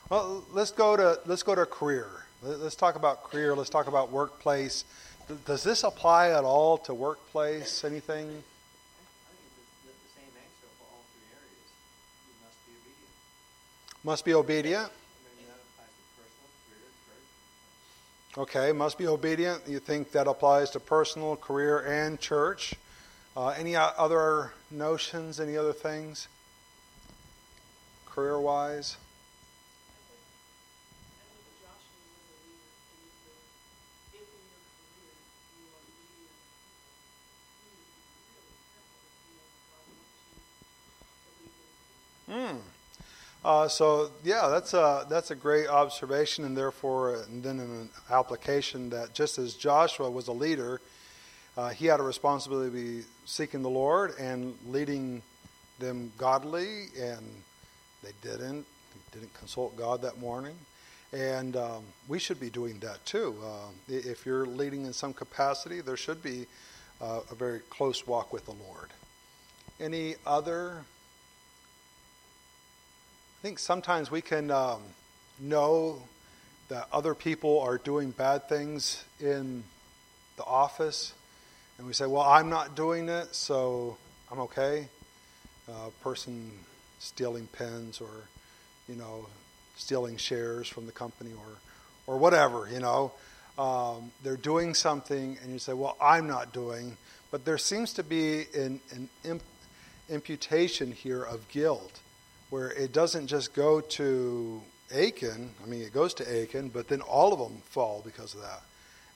Well, 0.09 0.45
let's 0.53 0.71
go 0.71 0.95
to 0.95 1.19
let's 1.25 1.43
go 1.43 1.53
to 1.53 1.65
career. 1.65 2.07
Let's 2.41 2.75
talk 2.75 2.95
about 2.95 3.25
career. 3.25 3.53
Let's 3.53 3.69
talk 3.69 3.87
about 3.87 4.13
workplace. 4.13 4.85
Does 5.45 5.61
this 5.61 5.83
apply 5.83 6.29
at 6.29 6.45
all 6.45 6.77
to 6.79 6.93
workplace? 6.93 7.83
Anything? 7.83 8.43
Must 14.05 14.23
be 14.23 14.33
obedient. 14.33 14.89
Okay, 18.37 18.71
must 18.71 18.97
be 18.97 19.07
obedient. 19.07 19.67
You 19.67 19.79
think 19.79 20.13
that 20.13 20.25
applies 20.25 20.69
to 20.71 20.79
personal, 20.79 21.35
career, 21.35 21.79
and 21.79 22.17
church. 22.17 22.73
Uh, 23.35 23.49
any 23.49 23.75
other 23.75 24.53
notions, 24.69 25.41
any 25.41 25.57
other 25.57 25.73
things? 25.73 26.29
Career 28.05 28.39
wise? 28.39 28.95
Uh, 43.43 43.67
so 43.67 44.11
yeah, 44.23 44.47
that's 44.49 44.73
a 44.75 45.05
that's 45.09 45.31
a 45.31 45.35
great 45.35 45.67
observation, 45.67 46.45
and 46.45 46.55
therefore, 46.55 47.15
and 47.23 47.41
then 47.41 47.59
an 47.59 47.89
application 48.11 48.89
that 48.91 49.13
just 49.13 49.39
as 49.39 49.55
Joshua 49.55 50.11
was 50.11 50.27
a 50.27 50.31
leader, 50.31 50.79
uh, 51.57 51.69
he 51.69 51.87
had 51.87 51.99
a 51.99 52.03
responsibility 52.03 52.69
to 52.69 52.75
be 52.75 53.03
seeking 53.25 53.63
the 53.63 53.69
Lord 53.69 54.13
and 54.19 54.55
leading 54.67 55.23
them 55.79 56.11
godly, 56.17 56.87
and 56.99 57.25
they 58.03 58.11
didn't. 58.21 58.65
They 59.11 59.21
didn't 59.21 59.33
consult 59.33 59.75
God 59.75 60.03
that 60.03 60.19
morning, 60.19 60.55
and 61.11 61.55
um, 61.55 61.83
we 62.07 62.19
should 62.19 62.39
be 62.39 62.51
doing 62.51 62.77
that 62.79 63.03
too. 63.07 63.35
Uh, 63.43 63.69
if 63.87 64.23
you're 64.23 64.45
leading 64.45 64.85
in 64.85 64.93
some 64.93 65.13
capacity, 65.13 65.81
there 65.81 65.97
should 65.97 66.21
be 66.21 66.45
uh, 67.01 67.21
a 67.31 67.35
very 67.35 67.61
close 67.71 68.05
walk 68.05 68.31
with 68.31 68.45
the 68.45 68.51
Lord. 68.51 68.89
Any 69.79 70.15
other 70.27 70.85
I 73.41 73.43
think 73.43 73.57
sometimes 73.57 74.11
we 74.11 74.21
can 74.21 74.51
um, 74.51 74.83
know 75.39 76.03
that 76.67 76.87
other 76.93 77.15
people 77.15 77.59
are 77.61 77.79
doing 77.79 78.11
bad 78.11 78.47
things 78.47 79.03
in 79.19 79.63
the 80.37 80.43
office, 80.43 81.15
and 81.79 81.87
we 81.87 81.93
say, 81.93 82.05
Well, 82.05 82.21
I'm 82.21 82.51
not 82.51 82.75
doing 82.75 83.09
it, 83.09 83.33
so 83.33 83.97
I'm 84.31 84.41
okay. 84.41 84.87
Uh, 85.67 85.89
person 86.03 86.51
stealing 86.99 87.47
pens 87.47 87.99
or, 87.99 88.11
you 88.87 88.93
know, 88.93 89.25
stealing 89.75 90.17
shares 90.17 90.67
from 90.67 90.85
the 90.85 90.91
company 90.91 91.31
or, 91.33 92.13
or 92.13 92.19
whatever, 92.19 92.69
you 92.71 92.79
know. 92.79 93.11
Um, 93.57 94.11
they're 94.21 94.37
doing 94.37 94.75
something, 94.75 95.39
and 95.41 95.51
you 95.51 95.57
say, 95.57 95.73
Well, 95.73 95.97
I'm 95.99 96.27
not 96.27 96.53
doing. 96.53 96.95
But 97.31 97.45
there 97.45 97.57
seems 97.57 97.93
to 97.93 98.03
be 98.03 98.45
an, 98.53 98.79
an 98.91 99.09
imp- 99.25 99.41
imputation 100.09 100.91
here 100.91 101.23
of 101.23 101.47
guilt 101.47 102.01
where 102.51 102.71
it 102.71 102.91
doesn't 102.91 103.27
just 103.27 103.53
go 103.53 103.81
to 103.81 104.61
Achan. 104.93 105.49
I 105.63 105.67
mean, 105.67 105.81
it 105.81 105.93
goes 105.93 106.13
to 106.15 106.41
Achan, 106.43 106.69
but 106.69 106.89
then 106.89 107.01
all 107.01 107.33
of 107.33 107.39
them 107.39 107.61
fall 107.65 108.01
because 108.05 108.35
of 108.35 108.41
that. 108.41 108.61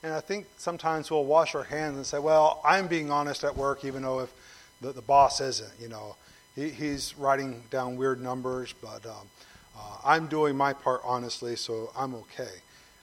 And 0.02 0.12
I 0.14 0.20
think 0.20 0.46
sometimes 0.56 1.10
we'll 1.10 1.24
wash 1.24 1.54
our 1.54 1.64
hands 1.64 1.96
and 1.96 2.06
say, 2.06 2.18
well, 2.18 2.60
I'm 2.64 2.86
being 2.86 3.10
honest 3.10 3.44
at 3.44 3.54
work, 3.54 3.84
even 3.84 4.02
though 4.02 4.20
if 4.20 4.32
the, 4.80 4.92
the 4.92 5.02
boss 5.02 5.40
isn't, 5.40 5.72
you 5.78 5.88
know. 5.88 6.16
He, 6.54 6.70
he's 6.70 7.16
writing 7.18 7.62
down 7.70 7.96
weird 7.96 8.22
numbers, 8.22 8.74
but 8.80 9.04
um, 9.04 9.28
uh, 9.78 9.98
I'm 10.02 10.26
doing 10.26 10.56
my 10.56 10.72
part 10.72 11.02
honestly, 11.04 11.56
so 11.56 11.90
I'm 11.96 12.14
okay. 12.14 12.52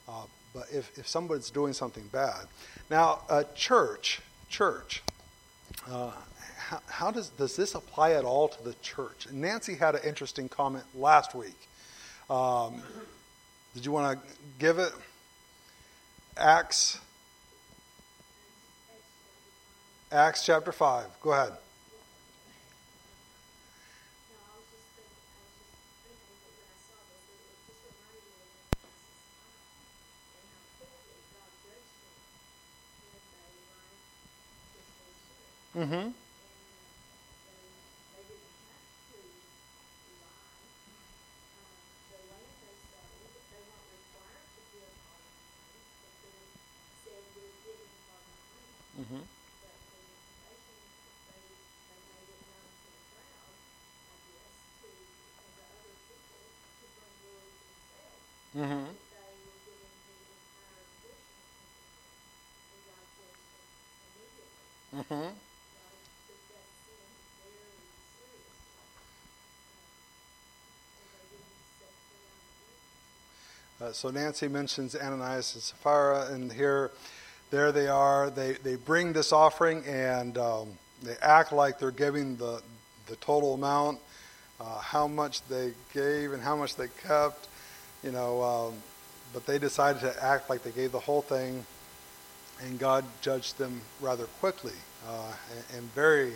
Uh, 0.10 0.24
but 0.54 0.66
if, 0.72 0.98
if 0.98 1.08
somebody's 1.08 1.52
doing 1.52 1.74
something 1.74 2.08
bad. 2.12 2.48
Now, 2.90 3.22
uh, 3.30 3.44
church, 3.56 4.22
church. 4.50 5.04
How, 6.74 6.80
how, 6.88 7.12
does, 7.12 7.30
does 7.30 7.56
this 7.56 7.76
apply 7.76 8.14
at 8.14 8.26
all 8.26 8.48
to 8.48 8.64
the 8.64 8.74
church? 8.82 9.28
And 9.28 9.42
Nancy 9.42 9.76
had 9.76 9.94
an 9.94 10.02
interesting 10.04 10.50
comment 10.50 10.86
last 10.96 11.36
week. 11.36 11.70
Um, 12.32 12.82
did 13.76 13.86
you 13.86 13.92
want 13.92 14.20
to 14.20 14.28
give 14.58 14.80
it? 14.80 14.92
Acts. 16.36 17.00
Acts 20.12 20.44
chapter 20.44 20.72
5. 20.72 21.06
Go 21.22 21.34
ahead. 21.34 21.54
Mm-hmm. 35.76 36.10
Mm-hmm. 64.96 65.34
Uh, 73.84 73.92
so 73.92 74.10
Nancy 74.10 74.48
mentions 74.48 74.96
Ananias 74.96 75.56
and 75.56 75.64
Sapphira, 75.64 76.28
and 76.32 76.52
here, 76.52 76.92
there 77.52 77.74
they 77.74 77.88
are. 77.88 78.30
They 78.30 78.54
they 78.54 78.76
bring 78.76 79.12
this 79.12 79.34
offering, 79.34 79.84
and 79.86 80.38
um, 80.38 80.70
they 81.02 81.16
act 81.22 81.52
like 81.52 81.80
they're 81.80 81.92
giving 81.92 82.38
the 82.38 82.62
the 83.08 83.18
total 83.18 83.56
amount, 83.56 84.00
uh, 84.62 84.80
how 84.80 85.08
much 85.08 85.46
they 85.48 85.74
gave 85.94 86.32
and 86.32 86.42
how 86.42 86.56
much 86.56 86.78
they 86.78 86.88
kept 87.06 87.50
you 88.04 88.12
know, 88.12 88.44
um, 88.44 88.74
but 89.34 89.46
they 89.46 89.58
decided 89.58 90.02
to 90.02 90.24
act 90.24 90.50
like 90.50 90.62
they 90.64 90.72
gave 90.72 90.92
the 90.92 91.00
whole 91.00 91.22
thing, 91.22 91.66
and 92.62 92.78
God 92.78 93.06
judged 93.22 93.58
them 93.58 93.82
rather 94.02 94.26
quickly 94.26 94.74
uh, 95.08 95.32
and, 95.56 95.78
and, 95.80 95.94
very 95.94 96.34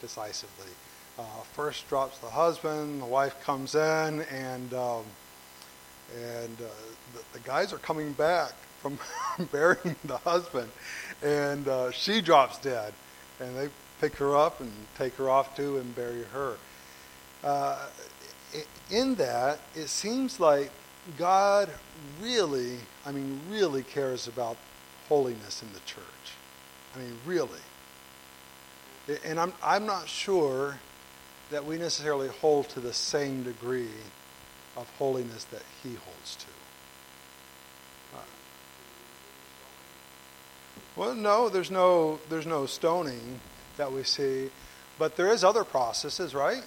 decisively. 0.00 0.70
Uh, 1.18 1.22
first 1.54 1.88
drops 1.88 2.18
the 2.18 2.28
husband, 2.28 3.00
the 3.00 3.06
wife 3.06 3.42
comes 3.42 3.74
in, 3.74 4.20
and 4.30 4.72
um, 4.74 5.04
and 6.14 6.56
uh, 6.60 6.64
the, 7.14 7.38
the, 7.38 7.40
guys 7.40 7.72
are 7.72 7.78
coming 7.78 8.12
back 8.12 8.52
from 8.80 8.98
burying 9.52 9.96
the 10.04 10.16
husband, 10.18 10.70
and 11.22 11.66
uh, 11.68 11.90
she 11.90 12.20
drops 12.20 12.58
dead, 12.58 12.92
and 13.40 13.56
they 13.56 13.68
pick 14.00 14.16
her 14.16 14.36
up 14.36 14.60
and 14.60 14.72
take 14.96 15.14
her 15.14 15.28
off 15.28 15.56
too 15.56 15.78
and 15.78 15.94
bury 15.94 16.24
her. 16.32 16.56
Uh, 17.42 17.86
in 18.90 19.14
that, 19.16 19.60
it 19.74 19.88
seems 19.88 20.40
like 20.40 20.70
God 21.16 21.68
really, 22.20 22.78
I 23.04 23.12
mean, 23.12 23.40
really 23.50 23.82
cares 23.82 24.26
about 24.26 24.56
holiness 25.08 25.62
in 25.62 25.72
the 25.72 25.80
church. 25.80 26.04
I 26.94 26.98
mean, 26.98 27.18
really. 27.26 27.60
And 29.24 29.40
I'm, 29.40 29.52
I'm 29.62 29.86
not 29.86 30.08
sure 30.08 30.78
that 31.50 31.64
we 31.64 31.78
necessarily 31.78 32.28
hold 32.28 32.68
to 32.70 32.80
the 32.80 32.92
same 32.92 33.42
degree 33.42 33.88
of 34.78 34.88
holiness 34.98 35.44
that 35.44 35.62
he 35.82 35.90
holds 35.94 36.36
to. 36.36 36.46
Uh, 38.16 38.20
Well, 40.96 41.14
no, 41.14 41.48
there's 41.48 41.70
no 41.70 42.18
there's 42.28 42.46
no 42.46 42.66
stoning 42.66 43.40
that 43.76 43.92
we 43.92 44.02
see, 44.02 44.50
but 44.98 45.16
there 45.16 45.28
is 45.28 45.44
other 45.44 45.64
processes, 45.64 46.34
right? 46.34 46.64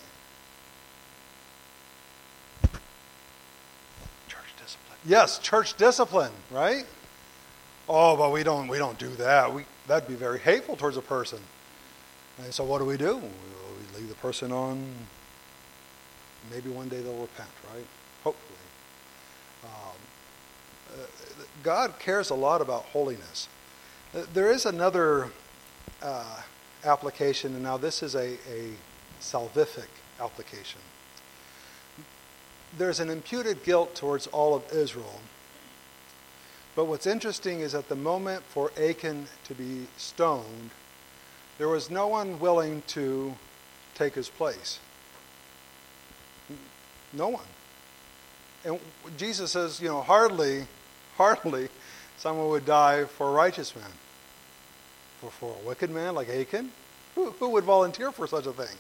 Church 4.28 4.54
discipline. 4.58 4.98
Yes, 5.06 5.40
church 5.40 5.76
discipline, 5.76 6.32
right? 6.50 6.86
Oh, 7.90 8.16
but 8.16 8.32
we 8.32 8.44
don't 8.44 8.68
we 8.68 8.78
don't 8.78 8.98
do 8.98 9.10
that. 9.16 9.54
We 9.54 9.66
that'd 9.88 10.08
be 10.08 10.16
very 10.16 10.40
hateful 10.40 10.78
towards 10.78 10.98
a 10.98 11.02
person. 11.02 11.40
And 12.42 12.54
so 12.54 12.64
what 12.64 12.80
do 12.80 12.86
we 12.86 12.98
do? 12.98 13.18
We 13.18 14.00
leave 14.00 14.10
the 14.10 14.16
person 14.16 14.52
on. 14.52 14.96
Maybe 16.50 16.70
one 16.70 16.88
day 16.90 17.02
they'll 17.02 17.14
repent, 17.14 17.50
right? 17.74 17.86
God 21.64 22.00
cares 22.00 22.30
a 22.30 22.36
lot 22.36 22.62
about 22.62 22.84
holiness. 22.86 23.48
There 24.34 24.52
is 24.52 24.66
another 24.66 25.30
uh, 26.02 26.42
application, 26.84 27.54
and 27.54 27.64
now 27.64 27.78
this 27.78 28.04
is 28.04 28.16
a, 28.16 28.34
a 28.50 28.72
salvific 29.22 29.88
application. 30.20 30.82
There's 32.78 33.00
an 33.00 33.10
imputed 33.10 33.64
guilt 33.64 33.96
towards 33.96 34.28
all 34.28 34.56
of 34.56 34.64
Israel. 34.74 35.22
But 36.76 36.86
what's 36.86 37.06
interesting 37.06 37.60
is 37.60 37.76
at 37.76 37.90
the 37.90 37.96
moment 37.96 38.44
for 38.44 38.72
Achan 38.82 39.28
to 39.44 39.54
be 39.54 39.88
stoned, 39.98 40.72
there 41.58 41.68
was 41.68 41.92
no 41.92 42.08
one 42.08 42.40
willing 42.40 42.82
to 42.88 43.36
take 43.94 44.16
his 44.16 44.30
place. 44.30 44.80
No 47.14 47.28
one. 47.28 47.46
And 48.64 48.80
Jesus 49.18 49.52
says, 49.52 49.82
you 49.82 49.90
know, 49.90 50.02
hardly, 50.02 50.66
hardly 51.22 51.70
someone 52.18 52.50
would 52.50 52.66
die 52.66 53.06
for 53.06 53.30
a 53.30 53.32
righteous 53.32 53.76
man. 53.76 53.94
For, 55.20 55.30
for 55.30 55.56
a 55.62 55.68
wicked 55.68 55.92
man 55.92 56.16
like 56.16 56.30
Achan? 56.30 56.72
Who, 57.14 57.30
who 57.32 57.50
would 57.50 57.64
volunteer 57.64 58.12
for 58.12 58.26
such 58.26 58.48
a 58.48 58.54
thing? 58.54 58.76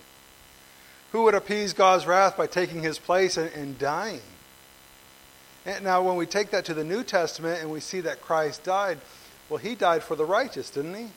Who 1.12 1.24
would 1.24 1.36
appease 1.36 1.74
God's 1.74 2.08
wrath 2.08 2.36
by 2.38 2.48
taking 2.48 2.82
his 2.82 2.98
place 2.98 3.38
and, 3.38 3.52
and 3.54 3.78
dying? 3.78 4.22
And 5.66 5.84
now, 5.84 6.02
when 6.02 6.16
we 6.16 6.26
take 6.26 6.50
that 6.50 6.66
to 6.66 6.74
the 6.74 6.84
New 6.84 7.04
Testament 7.04 7.62
and 7.62 7.70
we 7.70 7.80
see 7.80 8.02
that 8.02 8.22
Christ 8.22 8.64
died, 8.64 8.98
well, 9.48 9.60
he 9.60 9.76
died 9.76 10.02
for 10.02 10.16
the 10.16 10.26
righteous, 10.26 10.72
didn't 10.72 10.96
he? 10.96 11.08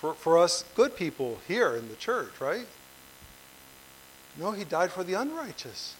For, 0.00 0.12
for 0.12 0.38
us 0.38 0.64
good 0.74 0.94
people 0.94 1.38
here 1.48 1.74
in 1.74 1.88
the 1.88 1.94
church, 1.94 2.38
right? 2.38 2.66
No, 4.38 4.50
he 4.50 4.64
died 4.64 4.90
for 4.92 5.04
the 5.04 5.14
unrighteous, 5.14 5.94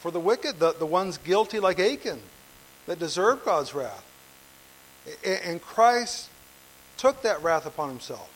for 0.00 0.10
the 0.10 0.20
wicked, 0.20 0.58
the, 0.58 0.72
the 0.72 0.84
ones 0.84 1.16
guilty 1.16 1.58
like 1.58 1.80
Achan, 1.80 2.20
that 2.86 2.98
deserve 2.98 3.44
God's 3.44 3.74
wrath. 3.74 4.04
And 5.24 5.60
Christ 5.60 6.30
took 6.96 7.22
that 7.22 7.42
wrath 7.42 7.66
upon 7.66 7.88
himself. 7.88 8.30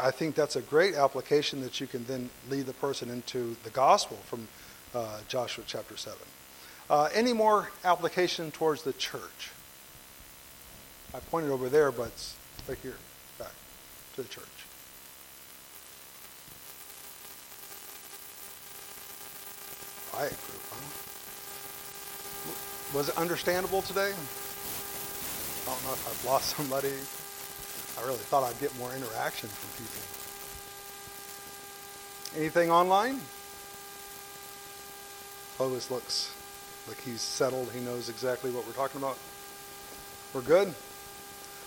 I 0.00 0.10
think 0.10 0.34
that's 0.34 0.56
a 0.56 0.60
great 0.62 0.94
application 0.94 1.60
that 1.62 1.80
you 1.80 1.86
can 1.86 2.04
then 2.04 2.30
lead 2.48 2.66
the 2.66 2.72
person 2.74 3.10
into 3.10 3.56
the 3.64 3.70
gospel 3.70 4.16
from 4.26 4.46
uh, 4.94 5.18
Joshua 5.28 5.64
chapter 5.66 5.96
7. 5.96 6.16
Uh, 6.88 7.08
any 7.12 7.32
more 7.32 7.70
application 7.84 8.50
towards 8.50 8.82
the 8.82 8.92
church? 8.92 9.50
I 11.12 11.18
pointed 11.18 11.50
over 11.50 11.68
there, 11.68 11.90
but 11.90 12.08
it's 12.08 12.34
right 12.68 12.78
here, 12.82 12.96
back 13.38 13.52
to 14.14 14.22
the 14.22 14.28
church. 14.28 14.44
Group, 20.18 20.62
huh? 20.67 20.67
Was 22.94 23.10
it 23.10 23.18
understandable 23.18 23.82
today? 23.82 24.12
I 24.12 25.70
don't 25.70 25.84
know 25.84 25.92
if 25.92 26.08
I've 26.08 26.24
lost 26.24 26.56
somebody. 26.56 26.94
I 27.98 28.06
really 28.06 28.18
thought 28.18 28.44
I'd 28.44 28.58
get 28.60 28.76
more 28.78 28.94
interaction 28.94 29.48
from 29.48 29.84
people. 29.84 30.02
Anything 32.40 32.70
online? 32.70 33.20
Clovis 35.56 35.90
looks 35.90 36.34
like 36.86 37.00
he's 37.00 37.20
settled. 37.20 37.70
He 37.72 37.80
knows 37.80 38.08
exactly 38.08 38.50
what 38.50 38.66
we're 38.66 38.72
talking 38.72 39.00
about. 39.00 39.18
We're 40.32 40.42
good? 40.42 40.72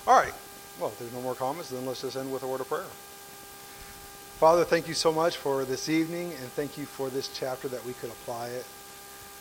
All 0.08 0.18
right. 0.18 0.34
Well, 0.80 0.90
if 0.90 1.00
there's 1.00 1.14
no 1.14 1.22
more 1.22 1.36
comments, 1.36 1.70
then 1.70 1.86
let's 1.86 2.02
just 2.02 2.16
end 2.16 2.32
with 2.32 2.44
a 2.44 2.48
word 2.48 2.62
of 2.62 2.70
prayer. 2.70 2.86
Father, 4.40 4.64
thank 4.64 4.88
you 4.88 4.96
so 4.96 5.12
much 5.12 5.38
for 5.38 5.66
this 5.66 5.90
evening, 5.90 6.32
and 6.32 6.52
thank 6.54 6.78
you 6.78 6.86
for 6.86 7.10
this 7.10 7.28
chapter 7.28 7.68
that 7.68 7.86
we 7.86 7.94
could 7.94 8.10
apply 8.10 8.48
it. 8.48 8.66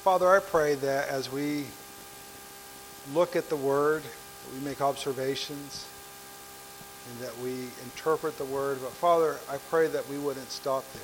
Father, 0.03 0.34
I 0.34 0.38
pray 0.40 0.76
that 0.76 1.09
as 1.09 1.30
we 1.30 1.66
look 3.12 3.36
at 3.36 3.51
the 3.51 3.57
Word, 3.57 4.03
we 4.55 4.64
make 4.64 4.80
observations, 4.80 5.86
and 7.07 7.26
that 7.26 7.36
we 7.38 7.68
interpret 7.84 8.38
the 8.38 8.46
Word. 8.46 8.78
But 8.80 8.92
Father, 8.92 9.36
I 9.51 9.59
pray 9.68 9.88
that 9.88 10.09
we 10.09 10.16
wouldn't 10.16 10.51
stop 10.51 10.90
there. 10.94 11.03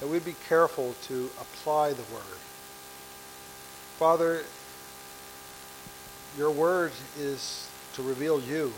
That 0.00 0.08
we'd 0.08 0.24
be 0.24 0.36
careful 0.48 0.94
to 1.08 1.28
apply 1.38 1.92
the 1.92 2.02
Word. 2.14 2.38
Father, 3.98 4.44
your 6.38 6.50
Word 6.50 6.92
is 7.18 7.68
to 7.92 8.02
reveal 8.02 8.40
you 8.40 8.72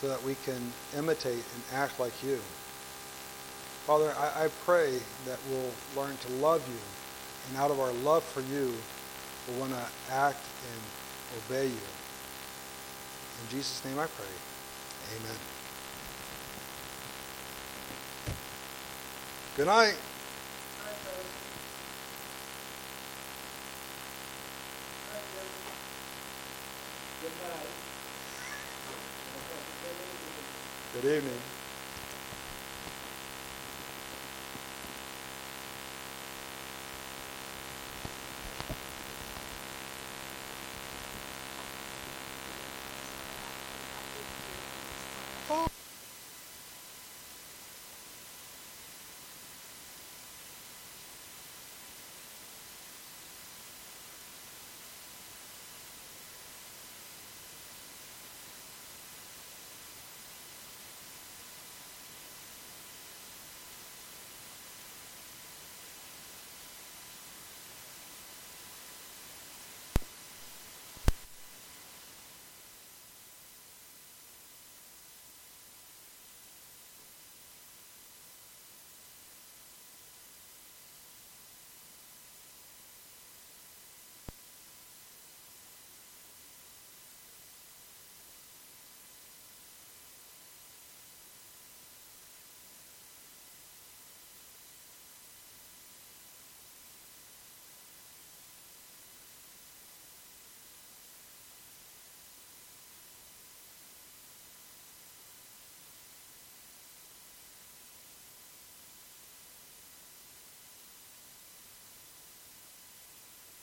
so 0.00 0.08
that 0.08 0.24
we 0.24 0.34
can 0.44 0.72
imitate 0.96 1.44
and 1.54 1.62
act 1.72 2.00
like 2.00 2.20
you. 2.24 2.40
Father, 3.86 4.12
I, 4.18 4.46
I, 4.46 4.48
pray 4.64 4.98
that 5.26 5.38
we'll 5.48 5.70
learn 6.02 6.16
to 6.16 6.32
love 6.34 6.66
you, 6.66 6.80
and 7.48 7.56
out 7.58 7.70
of 7.70 7.80
our 7.80 7.92
love 7.92 8.22
for 8.24 8.40
you, 8.40 8.72
we'll 9.48 9.60
want 9.60 9.72
to 9.72 10.12
act 10.12 10.44
and 10.72 10.80
obey 11.44 11.66
you. 11.66 11.86
In 13.42 13.50
Jesus' 13.50 13.84
name 13.84 13.98
I 13.98 14.06
pray. 14.06 14.26
Amen. 15.16 15.36
Good 19.56 19.66
night. 19.66 19.96
Good 30.94 31.16
evening. 31.16 31.63